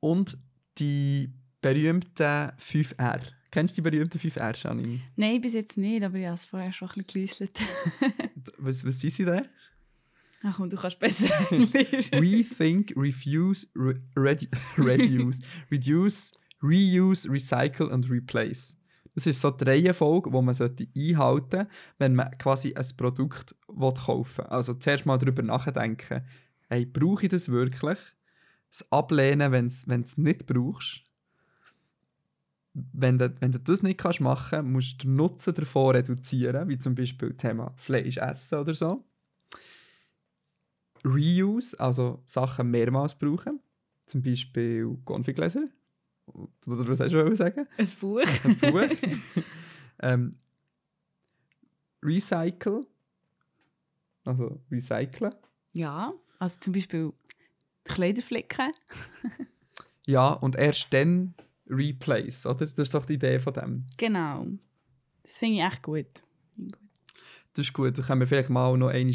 [0.00, 0.36] Und
[0.78, 3.20] die berühmten 5R.
[3.54, 5.00] Kennst du die berühmten 5R, Janine?
[5.14, 7.60] Nein, bis jetzt nicht, aber ich habe es vorher schon ein bisschen geläuselt.
[8.58, 9.46] was, was sind sie denn?
[10.42, 12.10] Ach komm, du kannst besser Englisch.
[12.10, 15.40] Rethink, refuse, re redu reduce,
[15.70, 18.76] reduce, reuse, recycle und replace.
[19.14, 24.38] Das ist so die Reihenfolge, die man einhalten sollte, wenn man quasi ein Produkt kaufen
[24.38, 24.46] will.
[24.46, 26.24] Also zuerst mal darüber nachdenken,
[26.70, 28.00] hey, brauche ich das wirklich?
[28.68, 31.04] Das Ablehnen, wenn du es nicht brauchst.
[32.74, 36.68] Wenn du, wenn du das nicht kannst machen kannst, musst du den Nutzen davon reduzieren,
[36.68, 39.04] wie zum Beispiel das Thema Fleisch essen oder so.
[41.04, 43.60] Reuse, also Sachen mehrmals brauchen.
[44.06, 45.68] Zum Beispiel Konfigläser
[46.26, 47.66] oder was hast du sagen?
[47.76, 48.20] Ein Buch.
[48.44, 49.42] Ein Buch.
[50.00, 50.30] ähm,
[52.02, 52.80] Recycle.
[54.24, 55.34] Also recyceln.
[55.72, 57.12] Ja, also zum Beispiel
[57.84, 58.72] Kleiderflicken.
[60.06, 61.34] ja, und erst dann
[61.68, 62.66] replace, oder?
[62.66, 63.86] Das ist doch die Idee von dem.
[63.96, 64.46] Genau.
[65.22, 66.06] Das finde ich echt gut.
[67.54, 67.96] Das ist gut.
[67.96, 69.14] Da können wir vielleicht mal noch einmal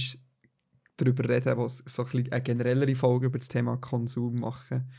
[0.98, 4.92] darüber reden, was so ein eine generellere Folge über das Thema Konsum machen.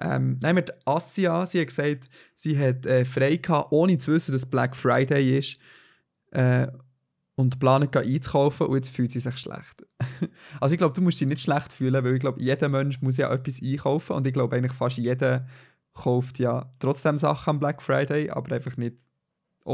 [0.00, 4.12] Ähm, nehmen wir die Assia, sie hat gesagt, sie hat äh, frei gehabt, ohne zu
[4.12, 5.58] wissen, dass Black Friday ist.
[6.30, 6.68] Äh,
[7.38, 9.86] und planen einzukaufen und jetzt fühlt sie sich schlecht.
[10.60, 13.16] also ich glaube, du musst dich nicht schlecht fühlen, weil ich glaube, jeder Mensch muss
[13.16, 15.46] ja etwas einkaufen und ich glaube eigentlich fast jeder
[16.02, 18.96] kauft ja trotzdem Sachen am Black Friday, aber einfach nicht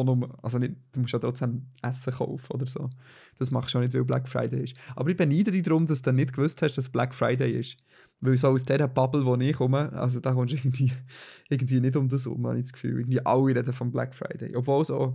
[0.02, 2.90] nur, also nicht, du musst ja trotzdem Essen kaufen oder so.
[3.38, 4.76] Das machst du auch nicht, weil Black Friday ist.
[4.96, 7.76] Aber ich beneide dich darum, dass du nicht gewusst hast, dass Black Friday ist.
[8.20, 10.92] Weil so aus dieser Bubble, wo ich komme, also da kommst du irgendwie,
[11.48, 13.00] irgendwie nicht um das herum, habe ich das Gefühl.
[13.00, 14.56] Irgendwie alle reden von Black Friday.
[14.56, 15.14] Obwohl es auch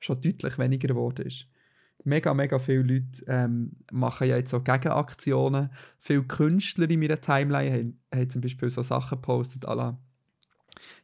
[0.00, 1.46] schon deutlich weniger geworden ist.
[2.02, 5.70] Mega, mega viele Leute ähm, machen ja jetzt so Gegenaktionen.
[6.00, 9.98] Viele Künstler in meiner Timeline haben, haben zum Beispiel so Sachen gepostet, la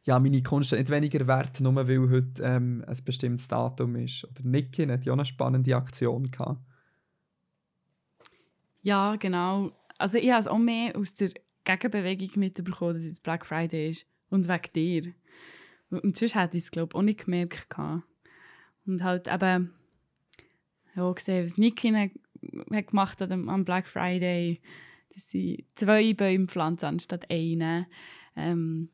[0.03, 4.23] ja, meine Kunst nicht weniger wert, nur weil heute ähm, ein bestimmtes Datum ist.
[4.25, 6.59] Oder Niki hat ja auch eine spannende Aktion gehabt.
[8.81, 9.71] Ja, genau.
[9.97, 11.29] Also ich habe es auch mehr aus der
[11.63, 14.07] Gegenbewegung mitbekommen, dass es Black Friday ist.
[14.29, 15.13] Und wegen dir.
[15.89, 17.69] Und sonst hätte ich es, glaube ich, auch nicht gemerkt.
[17.69, 18.03] Gehabt.
[18.85, 19.73] Und halt eben
[20.95, 22.11] ja, gesehen, was Niki hat,
[22.73, 24.61] hat gemacht hat am Black Friday.
[25.13, 27.85] Dass sie zwei Bäume pflanzen anstatt einen.
[28.35, 28.89] Ähm,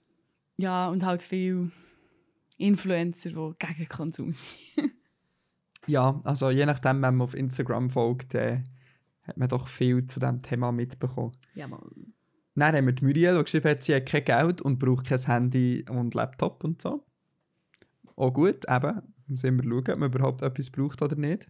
[0.57, 1.71] ja, und halt viele
[2.57, 4.47] Influencer, die gegen Konsum sind.
[5.87, 8.63] ja, also je nachdem, wenn man auf Instagram folgt, äh,
[9.23, 11.33] hat man doch viel zu diesem Thema mitbekommen.
[11.53, 11.91] Jawohl.
[12.55, 15.19] Dann haben wir die Muriel, die geschrieben hat, sie hat kein Geld und braucht kein
[15.19, 17.05] Handy und Laptop und so.
[18.15, 19.01] Auch gut, eben.
[19.27, 21.47] Müssen wir schauen, ob man überhaupt etwas braucht oder nicht.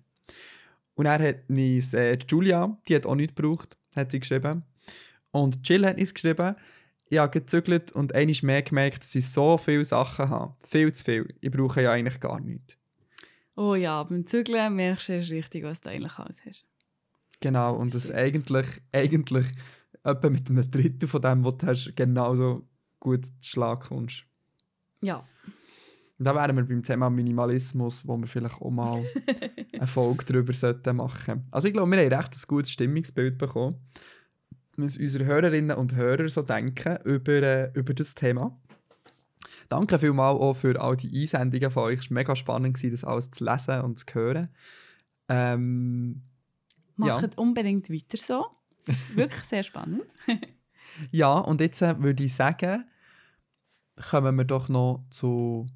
[0.96, 4.64] Und er hat uns äh, Julia, die hat auch nichts gebraucht, hat sie geschrieben.
[5.32, 6.56] Und Jill hat uns geschrieben,
[7.10, 10.56] ich habe gezügelt und einmal mehr gemerkt, dass ich so viele Sachen habe.
[10.68, 11.28] Viel zu viel.
[11.42, 12.78] Ich brauche ja eigentlich gar nichts.
[13.56, 16.66] Oh ja, beim Zügeln merkst du erst richtig, was du eigentlich alles hast.
[17.40, 19.48] Genau, und das eigentlich, eigentlich
[20.04, 22.68] etwa mit einem Drittel von dem, was du hast, genauso
[23.00, 24.26] gut zu Schlag kommst.
[25.02, 25.28] Ja.
[26.20, 29.04] Und da wären wir beim Thema Minimalismus, wo wir vielleicht auch mal
[29.74, 31.48] eine Folge darüber machen sollten.
[31.52, 33.76] Also ich glaube, wir haben recht ein gutes Stimmungsbild bekommen
[34.78, 38.58] was unsere Hörerinnen und Hörer so denken über, äh, über das Thema.
[39.70, 42.00] Danke vielmals auch für all die Einsendungen von euch.
[42.00, 44.50] Es war mega spannend, das alles zu lesen und zu hören.
[45.28, 46.22] Ähm,
[46.96, 47.42] Macht ja.
[47.42, 48.46] unbedingt weiter so.
[48.86, 50.04] Das ist wirklich sehr spannend.
[51.12, 52.86] ja, und jetzt äh, würde ich sagen,
[54.10, 55.68] kommen wir doch noch zu.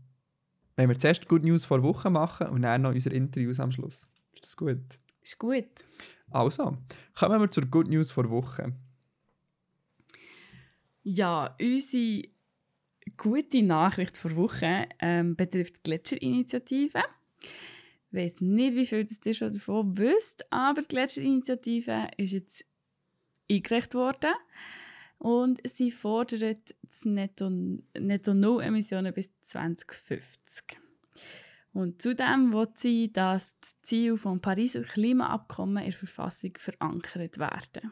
[0.77, 4.07] Wenn wir zuerst Good News vor Woche machen und dann noch unsere Interviews am Schluss.
[4.33, 4.79] Ist das gut?
[5.21, 5.65] Ist gut.
[6.29, 6.77] Also,
[7.13, 8.73] kommen wir zur Good News vor Woche.
[11.03, 12.29] Ja, unsere
[13.17, 17.01] gute Nachricht vor Woche ähm, betrifft die Gletscherinitiative.
[18.11, 22.65] Ich weiß nicht, wie viel ihr schon davon wisst, aber die Gletscherinitiative ist jetzt
[23.49, 24.33] eingereicht worden
[25.17, 30.79] und sie fordert das Netto, Netto Null Emissionen bis 2050.
[31.73, 37.91] Und zudem will sie, dass das Ziel des Pariser Klimaabkommen in der Verfassung verankert werden.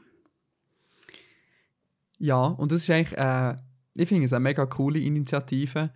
[2.20, 3.56] Ja, und das ist eigentlich, äh,
[3.96, 5.92] ich finde es eine mega coole Initiative,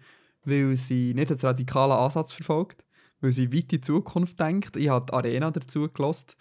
[0.46, 2.84] weil sie nicht einen radikalen Ansatz verfolgt,
[3.22, 4.76] weil sie weit in die Zukunft denkt.
[4.78, 6.36] Ich habe die Arena dazu gelost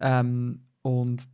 [0.00, 1.28] ähm, und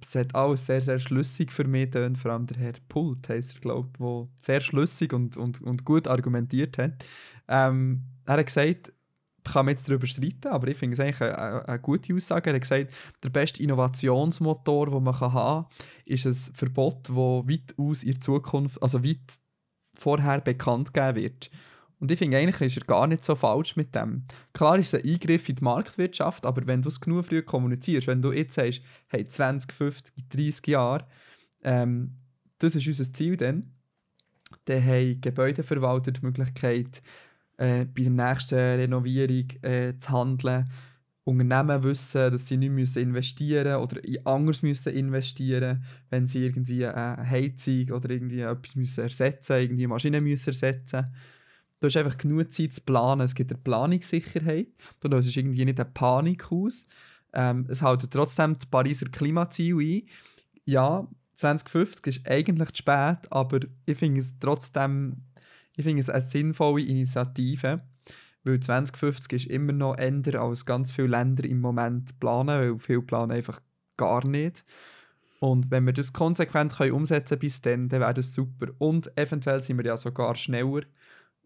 [0.00, 3.56] es hat alles sehr, sehr schlüssig für mich getan, vor allem der Herr Pult heisst
[3.56, 6.92] er, glaube ich, der sehr schlüssig und, und, und gut argumentiert hat.
[7.48, 8.92] Ähm, er hat gesagt,
[9.44, 12.50] kann man jetzt darüber streiten, aber ich finde es eigentlich eine, eine, gute Aussage.
[12.50, 15.66] Er hat gesagt, der beste Innovationsmotor, den man haben kann,
[16.04, 19.40] ist ein Verbot, das weit aus in Zukunft, also weit
[19.94, 21.50] vorher bekannt gegeben wird.
[22.00, 24.24] Und ich finde, eigentlich ist er gar nicht so falsch mit dem.
[24.54, 28.06] Klar ist es ein Eingriff in die Marktwirtschaft, aber wenn du es genug früh kommunizierst,
[28.06, 31.06] wenn du jetzt sagst, hey, 20, 50, 30 Jahre,
[31.62, 32.16] ähm,
[32.58, 33.74] das ist unser Ziel dann,
[34.64, 37.02] dann haben Gebäudeverwalter die Möglichkeit,
[37.60, 40.68] äh, bei der nächsten Renovierung äh, zu handeln.
[41.24, 47.28] Unternehmen wissen, dass sie nicht müssen investieren oder anders müssen investieren wenn sie irgendwie eine
[47.28, 51.04] Heizung oder irgendwie etwas müssen ersetzen irgendwie Maschinen müssen ersetzen
[51.80, 53.22] Du hast einfach genug Zeit zu planen.
[53.22, 54.68] Es gibt eine Planungssicherheit.
[55.00, 56.84] Du löst irgendwie nicht eine Panik aus.
[57.32, 60.02] Ähm, es hält trotzdem das Pariser Klimaziel ein.
[60.66, 65.22] Ja, 2050 ist eigentlich zu spät, aber ich finde es trotzdem
[65.80, 67.80] ich finde es eine sinnvolle Initiative,
[68.44, 73.02] weil 2050 ist immer noch änder als ganz viele Länder im Moment planen, weil viele
[73.02, 73.60] planen einfach
[73.96, 74.64] gar nicht.
[75.40, 78.66] Und wenn wir das konsequent können umsetzen bis dann, dann wäre das super.
[78.76, 80.82] Und eventuell sind wir ja sogar schneller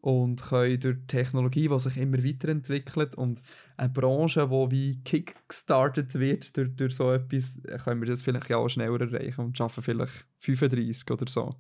[0.01, 3.41] und können durch Technologie, die sich immer weiterentwickelt und
[3.77, 8.69] eine Branche, die wie kickstartet wird durch, durch so etwas, können wir das vielleicht auch
[8.69, 11.55] schneller erreichen und schaffen vielleicht 35 oder so.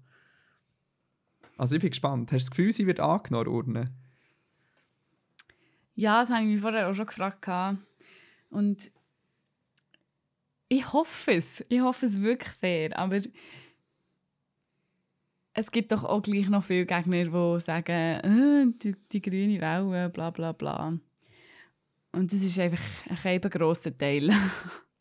[1.56, 2.32] Also ich bin gespannt.
[2.32, 3.84] Hast du das Gefühl, sie wird angenommen, Urne?
[5.94, 7.78] Ja, das habe ich mich vorher auch schon gefragt.
[8.50, 8.90] Und
[10.68, 11.64] ich hoffe es.
[11.68, 12.98] Ich hoffe es wirklich sehr.
[12.98, 13.20] Aber
[15.54, 20.08] es gibt doch auch gleich noch viele Gegner, die sagen, äh, die, die grüne Welle,
[20.08, 20.98] bla bla bla.
[22.12, 22.82] Und das ist einfach
[23.24, 24.30] ein, ein grosser Teil.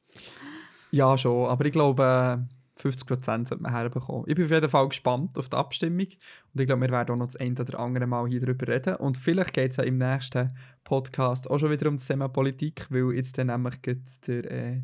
[0.91, 1.47] ja, schon.
[1.47, 2.47] Aber ich glaube
[2.83, 4.25] 50% sollte man herbekommen.
[4.27, 6.07] Ich bin auf jeden Fall gespannt auf die Abstimmung
[6.53, 8.95] und ich glaube, wir werden auch noch das eine oder andere Mal hier darüber reden.
[8.97, 10.51] Und vielleicht geht es ja im nächsten
[10.83, 14.81] Podcast auch schon wieder um das Thema Politik, weil jetzt dann nämlich der, äh,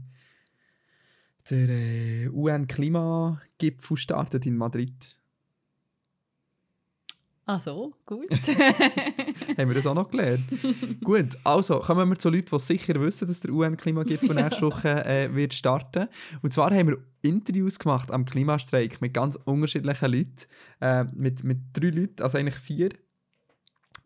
[1.50, 5.19] der äh, UN-Klimagipfel startet in Madrid.
[7.52, 8.30] Ach so, gut.
[9.58, 10.44] haben wir das auch noch gelernt?
[11.04, 15.34] gut, also kommen wir zu Leuten, die sicher wissen, dass der UN-Klimagipfel nächste Woche äh,
[15.34, 16.10] wird starten.
[16.44, 20.46] Und zwar haben wir Interviews gemacht am Klimastreik mit ganz unterschiedlichen Leuten.
[20.80, 22.90] Äh, mit, mit drei Leuten, also eigentlich vier.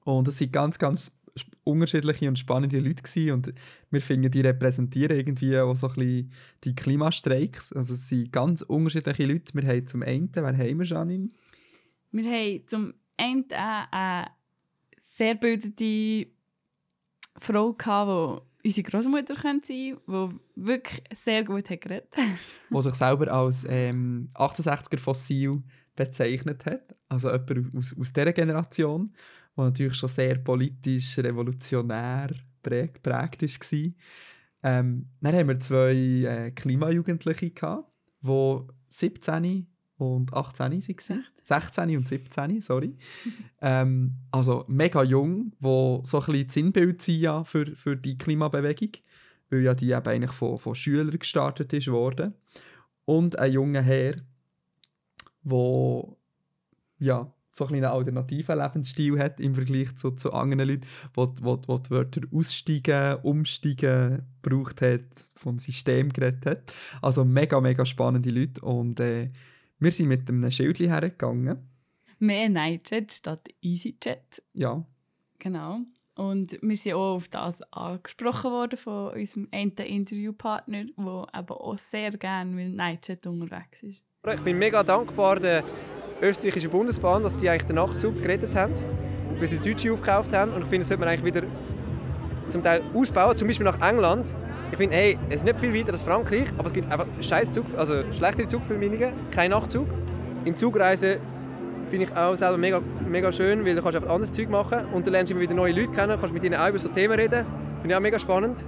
[0.05, 1.11] Und es sind ganz, ganz
[1.65, 3.31] unterschiedliche und spannende Leute gewesen.
[3.33, 3.53] und
[3.91, 6.31] wir finden, die repräsentieren irgendwie auch so ein bisschen
[6.63, 7.73] die Klimastreiks.
[7.73, 9.53] Also es sind ganz unterschiedliche Leute.
[9.53, 11.27] Wir haben zum einen, wer haben wir, Janine?
[12.13, 13.45] Wir haben zum eine,
[13.91, 14.27] eine
[15.01, 16.27] sehr bildete
[17.37, 19.95] Frau, die unsere Großmutter sein könnte, die
[20.55, 22.13] wirklich sehr gut hat geredet
[22.69, 25.61] Die sich selber als ähm, 68er Fossil
[25.95, 26.95] bezeichnet hat.
[27.09, 29.13] Also jemand aus, aus dieser Generation,
[29.55, 33.89] der natürlich schon sehr politisch, revolutionär prägt, prägt war.
[34.63, 37.51] Ähm, dann haben wir zwei äh, Klimajugendliche,
[38.21, 39.67] die 17
[40.03, 41.25] und 18 waren.
[41.43, 42.95] 16 und 17, sorry.
[43.61, 48.91] ähm, also mega jung, wo so ein bisschen Sinnbild sind ja für, für die Klimabewegung,
[49.49, 52.33] weil ja die eben eigentlich von, von Schülern gestartet ist worden.
[53.05, 54.15] Und ein junger Herr,
[55.43, 56.17] wo
[56.99, 61.59] ja, so ein einen alternativen Lebensstil hat im Vergleich zu, zu anderen Leuten, wo, wo,
[61.67, 66.73] wo die Wörter aussteigen, umsteigen gebraucht hat, vom System geredet hat.
[67.01, 69.29] Also mega, mega spannende Leute und äh,
[69.83, 71.57] wir sind mit einem Schild hergegangen.
[72.19, 74.41] Mehr Nightjet statt EasyJet.
[74.53, 74.85] Ja.
[75.39, 75.79] Genau.
[76.15, 81.77] Und wir sind auch auf das angesprochen worden von unserem einen Interviewpartner, der eben auch
[81.79, 84.03] sehr gerne mit Nightjet unterwegs ist.
[84.31, 85.63] Ich bin mega dankbar der
[86.21, 88.73] österreichischen Bundesbahn, dass die eigentlich den Nachtzug gerettet haben,
[89.37, 90.53] weil sie die Deutsche aufgekauft haben.
[90.53, 91.47] Und ich finde, das sollte man eigentlich wieder
[92.47, 94.33] zum Teil ausbauen, zum Beispiel nach England.
[94.73, 97.51] Ich finde, hey, es ist nicht viel weiter als Frankreich, aber es gibt einfach scheiß
[97.51, 99.85] Zug, also schlechtere Zugverbindungen, kein Nachtzug.
[100.45, 101.17] Im Zugreisen
[101.91, 105.05] finde ich auch selber mega, mega schön, weil du kannst einfach anderes Zeug machen und
[105.05, 107.13] dann lernst du immer wieder neue Leute kennen, kannst mit ihnen auch über so Themen
[107.13, 107.45] reden.
[107.81, 108.65] Finde ich auch mega spannend.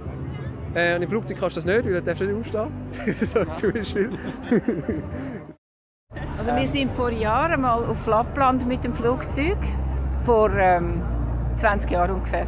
[0.74, 2.70] Äh, und im Flugzeug kannst du das nicht, weil du darfst nicht aufstehen.
[2.92, 4.10] so zu viel.
[6.38, 9.58] also wir sind vor Jahren mal auf Lappland mit dem Flugzeug,
[10.20, 11.02] vor ähm,
[11.56, 12.46] 20 Jahren ungefähr.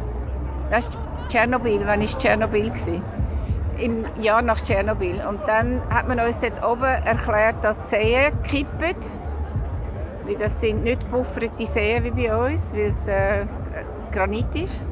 [0.71, 0.97] Das ist
[1.27, 2.71] Tschernobyl, wann war Tschernobyl?
[3.79, 5.23] Im Jahr nach Tschernobyl.
[5.27, 8.95] Und dann hat man uns dort oben erklärt, dass die Seen kippen,
[10.37, 13.45] das sind nicht gepufferte Seen wie bei uns, weil es äh,
[14.11, 14.85] Granit ist.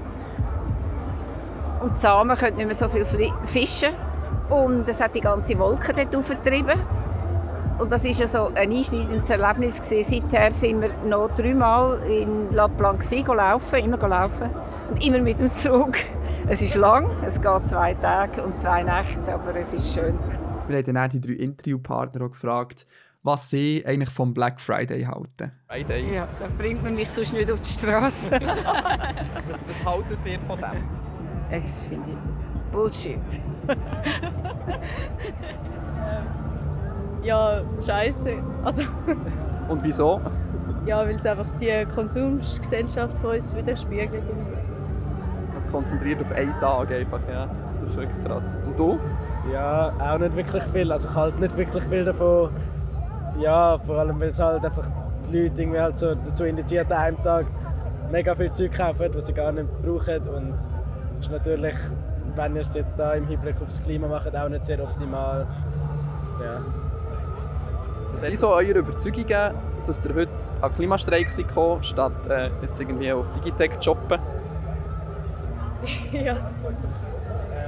[1.80, 3.06] Und die können nicht mehr so viel
[3.46, 3.94] fischen.
[4.50, 6.80] Und es hat die ganze Wolke dort aufgetrieben.
[7.78, 9.80] Und das war ja ein einschneidendes Erlebnis.
[9.80, 10.24] Gewesen.
[10.32, 14.50] Seither sind wir noch dreimal in La Planque laufen, immer laufen.
[14.90, 15.94] Und immer mit dem Zug.
[16.50, 20.18] Es ist lang, es geht zwei Tage und zwei Nächte, aber es ist schön.
[20.70, 22.86] Wir haben dann auch die drei Interviewpartner gefragt,
[23.22, 25.52] was sie eigentlich vom Black Friday halten.
[25.68, 26.16] Friday?
[26.16, 28.32] Ja, da bringt man mich sonst nicht auf die Straße.
[29.50, 30.88] was, was haltet ihr von dem?
[31.52, 33.20] Das finde ich Bullshit.
[37.24, 38.42] ja, scheiße.
[38.64, 38.84] Also.
[39.68, 40.22] Und wieso?
[40.86, 44.24] Ja, weil es einfach die Konsumgesellschaft von uns widerspiegelt.
[45.72, 47.48] Konzentriert auf einen Tag einfach, ja.
[47.74, 48.56] Das ist wirklich krass.
[48.66, 49.00] Und du?
[49.52, 50.92] Ja, auch nicht wirklich viel.
[50.92, 52.50] Also ich halte nicht wirklich viel davon.
[53.40, 54.88] Ja, vor allem weil es halt einfach
[55.30, 57.46] die Leute irgendwie halt so dazu indiziert, an einem Tag
[58.12, 60.28] mega viel Zeug kaufen, was sie gar nicht brauchen.
[60.28, 60.68] Und das
[61.22, 61.76] ist natürlich,
[62.36, 65.46] wenn ihr es jetzt da im Hinblick aufs Klima macht, auch nicht sehr optimal.
[66.42, 66.62] Ja.
[68.12, 69.54] Was sind so eure Überzeugungen,
[69.86, 74.20] dass ihr heute an Klimastreik kommt, statt äh, jetzt irgendwie auf Digitec zu shoppen?
[76.12, 76.38] ja.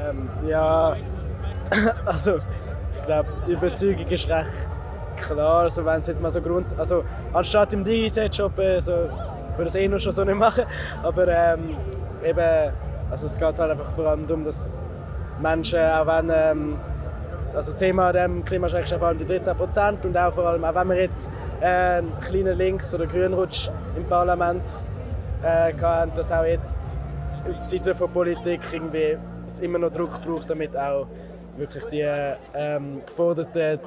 [0.10, 0.96] Ähm, ja,
[2.06, 4.48] also ich glaube, die Überzeugung ist recht
[5.18, 5.62] klar.
[5.62, 7.04] Also wenn es jetzt mal so Grund, also
[7.34, 8.92] anstatt im Digitec shoppen, so,
[9.52, 10.66] ich würde es eh noch schon so nicht machen,
[11.04, 11.76] aber ähm,
[12.24, 12.74] eben,
[13.12, 14.78] also es geht halt einfach vor allem darum, dass
[15.42, 16.78] Menschen, auch wenn ähm,
[17.56, 20.64] also das Thema dem Klimaschreck ist vor allem die 13 Prozent und auch vor allem,
[20.64, 21.30] auch wenn wir jetzt
[21.62, 24.86] äh, einen kleinen Links- oder Grünrutsch im Parlament
[25.42, 26.98] äh, hatten, dass auch jetzt
[27.48, 31.08] auf Seite der Politik irgendwie es immer noch Druck braucht, damit auch
[31.58, 32.06] wirklich die
[32.54, 33.80] ähm, geforderten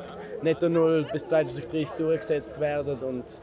[0.43, 3.41] Netto Null bis 2030 durchgesetzt werden und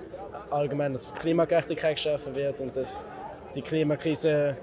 [0.52, 3.06] allgemein, dass Klimagerechtigkeit geschaffen wird und dass
[3.56, 4.58] die Klimakrise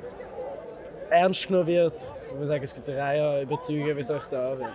[1.11, 2.09] ernst genommen wird.
[2.29, 4.73] Ich würde sagen, es gibt eine Reihe Überzeugungen, wie soll ich da anwenden.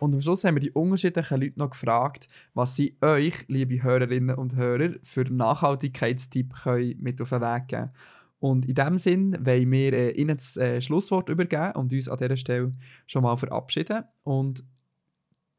[0.00, 4.34] Und am Schluss haben wir die unterschiedlichen Leute noch gefragt, was sie euch, liebe Hörerinnen
[4.34, 6.54] und Hörer, für Nachhaltigkeitstipp
[6.98, 7.90] mit auf den Weg geben können.
[8.40, 12.16] Und in diesem Sinn wollen wir äh, Ihnen das äh, Schlusswort übergeben und uns an
[12.16, 12.72] dieser Stelle
[13.06, 14.64] schon mal verabschieden und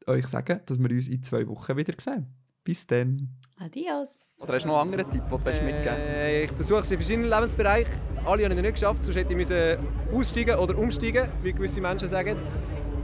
[0.06, 2.26] euch sagen, dass wir uns in zwei Wochen wieder sehen.
[2.64, 3.28] Bis dann.
[3.58, 4.34] Adios.
[4.38, 6.50] Oder hast du noch einen anderen Tipp, den du äh, mitgeben willst?
[6.50, 7.92] Ich versuche es in verschiedenen Lebensbereichen.
[8.24, 9.78] Alle haben es nicht geschafft, sonst hätte ich müssen
[10.12, 12.36] aussteigen oder umsteigen, wie gewisse Menschen sagen.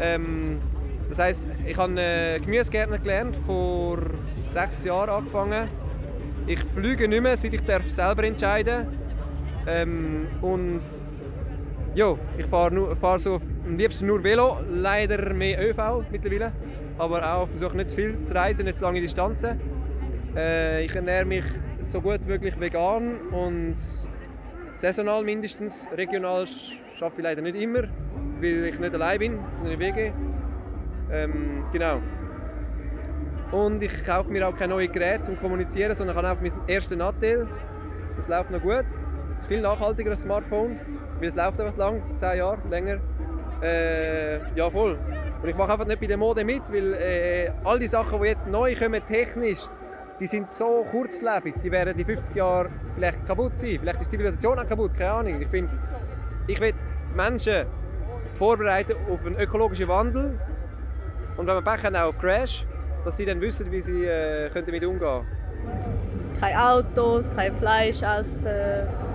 [0.01, 0.61] Ähm,
[1.09, 3.99] das heisst, ich habe äh, Gemüsegärtner gelernt, vor
[4.37, 5.69] sechs Jahren angefangen.
[6.47, 9.08] Ich fliege nicht mehr, seit ich darf selber entscheiden darf.
[9.69, 10.83] Ähm, und
[11.95, 16.53] ja, ich fahre fahr so am liebsten nur Velo, leider mehr ÖV mittlerweile.
[16.97, 19.61] Aber auch versuche nicht zu viel zu reisen, nicht zu lange Distanzen.
[20.35, 21.45] Äh, ich ernähre mich
[21.83, 23.77] so gut wie möglich vegan und
[24.75, 25.87] saisonal mindestens.
[25.97, 26.47] Regional
[26.99, 27.85] schaffe ich leider nicht immer,
[28.41, 30.13] weil ich nicht allein bin, sondern in WG.
[31.11, 32.01] Ähm, genau.
[33.53, 36.69] Und ich kaufe mir auch keine neuen Geräte zum Kommunizieren, sondern ich habe einfach meinen
[36.69, 37.49] ersten Nattel.
[38.17, 38.85] Das läuft noch gut.
[39.39, 40.81] Ist viel nachhaltiger Smartphone,
[41.21, 42.99] weil es läuft einfach lang, 10 Jahre, länger.
[43.63, 44.99] Äh, ja, voll.
[45.41, 48.27] Und ich mache einfach nicht bei der Mode mit, weil äh, all die Sachen, die
[48.27, 49.61] jetzt neu kommen, technisch,
[50.19, 51.55] die sind so kurzlebig.
[51.63, 53.79] Die werden in 50 Jahren vielleicht kaputt sein.
[53.79, 55.41] Vielleicht ist die Zivilisation auch kaputt, keine Ahnung.
[55.41, 55.71] Ich finde,
[56.49, 56.75] ich will
[57.15, 57.67] Menschen
[58.35, 60.37] vorbereiten auf einen ökologischen Wandel
[61.37, 62.67] und wenn wir Pech haben, auch auf Crash,
[63.05, 65.27] dass sie dann wissen, wie sie äh, damit umgehen können.
[66.41, 69.08] Keine Autos, kein Fleisch essen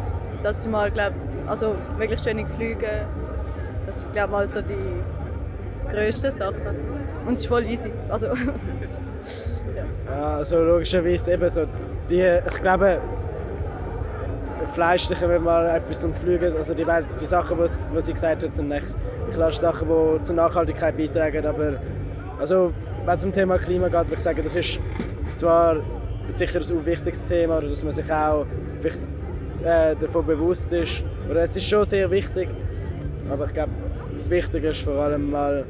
[0.44, 1.14] dass sie mal, glaub,
[1.48, 3.08] also möglichst wenig fliegen.
[3.86, 6.56] Das ist, glaube mal so die grössten Sachen.
[7.26, 7.92] Und es ist voll easy.
[8.10, 8.28] Also,
[10.08, 10.38] ja.
[10.38, 11.66] also logischerweise eben so,
[12.10, 13.00] die, ich glaube,
[14.74, 16.86] Fleisch wenn mal etwas zum Fliegen, also die,
[17.20, 18.88] die Sachen, die, sie gesagt hat, sind echt
[19.32, 21.74] klar Sachen, die zur Nachhaltigkeit beitragen, aber
[22.40, 22.74] also,
[23.06, 24.80] wenn es um Thema Klima geht, würde ich sagen, das ist
[25.34, 25.78] zwar
[26.30, 28.46] sicher ein wichtiges Thema, dass man sich auch
[29.64, 31.04] äh, davon bewusst ist.
[31.30, 32.50] Oder es ist schon sehr wichtig,
[33.30, 33.72] aber ich glaube,
[34.14, 35.66] das Wichtige ist vor allem mal,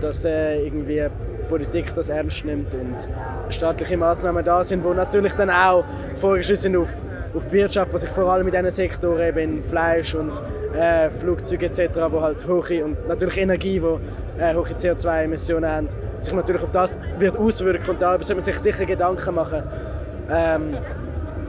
[0.00, 1.06] dass äh, irgendwie
[1.48, 3.08] Politik das ernst nimmt und
[3.48, 5.84] staatliche Maßnahmen da sind, wo natürlich dann auch
[6.16, 6.94] vorgeschützt auf,
[7.34, 10.40] auf die Wirtschaft, die sich vor allem in diesen Sektoren, eben Fleisch und
[10.76, 13.98] äh, Flugzeuge etc., wo halt hohe und natürlich Energie, wo
[14.38, 15.88] äh, hohe CO2-Emissionen haben,
[16.18, 19.62] sich natürlich auf das wird auswirken und da sollte man sich sicher Gedanken machen.
[20.30, 20.76] Ähm,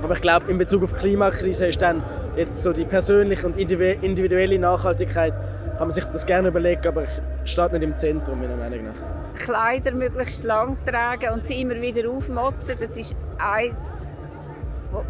[0.02, 2.04] aber ich glaube, in Bezug auf die Klimakrise ist dann
[2.36, 5.34] jetzt so die persönliche und individuelle Nachhaltigkeit,
[5.78, 9.40] kann man sich das gerne überlegen, aber es steht nicht im Zentrum, meiner Meinung nach.
[9.40, 14.18] Kleider möglichst lang tragen und sie immer wieder aufmotzen, das ist eins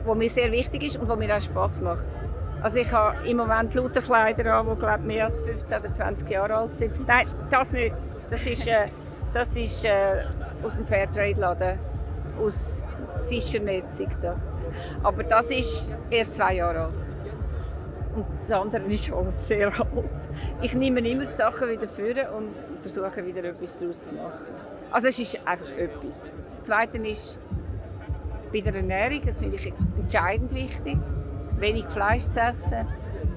[0.06, 2.04] wo mir sehr wichtig ist und wo mir auch Spass macht.
[2.62, 6.30] Also ich habe im Moment lauter Kleider an, die glaube mehr als 15 oder 20
[6.30, 7.08] Jahre alt sind.
[7.08, 7.96] Nein, das nicht.
[8.30, 8.88] Das ist, äh,
[9.34, 10.24] das ist äh,
[10.64, 11.80] aus dem Fairtrade-Laden,
[12.42, 12.84] aus
[13.24, 14.10] Fischernetzung.
[14.22, 14.52] Das.
[15.04, 17.08] Aber das ist erst zwei Jahre alt.
[18.16, 20.30] Und das andere ist schon sehr alt.
[20.62, 22.50] Ich nehme immer die Sachen wieder vor und
[22.82, 24.32] versuche wieder etwas daraus zu machen.
[24.92, 26.34] Also es ist einfach etwas.
[26.38, 27.40] Das Zweite ist
[28.52, 30.98] bei der Ernährung, das finde ich entscheidend wichtig,
[31.58, 32.88] wenig Fleisch zu essen,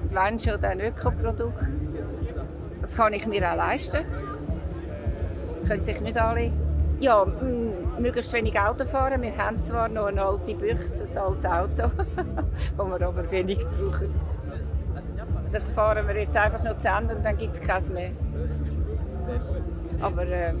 [0.09, 1.63] wenn schon dann Ökoprodukt.
[2.81, 4.03] Das kann ich mir auch leisten.
[5.67, 6.51] Können sich nicht alle.
[6.99, 9.21] Ja, mm, möglichst wenig Auto fahren.
[9.21, 11.91] Wir haben zwar noch eine alte Büchse, ein altes Auto,
[12.77, 14.13] das wir aber wenig brauchen.
[15.51, 18.11] Das fahren wir jetzt einfach noch zu Ende und dann gibt es keins mehr.
[20.01, 20.53] Aber äh,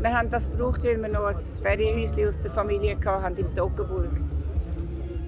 [0.00, 4.10] wir haben das gebraucht, weil wir noch ein Ferienhäuschen aus der Familie hatten in Toggenburg.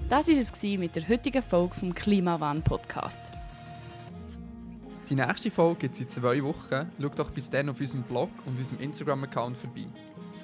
[0.08, 3.22] Das war es mit der heutigen Folge vom Klimawan Podcast.
[5.08, 6.90] Die nächste Folge gibt es in zwei Wochen.
[7.00, 9.86] Schau doch bis dann auf unserem Blog und unserem Instagram-Account vorbei.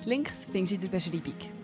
[0.05, 1.62] Die Links findest du in der Beschreibung.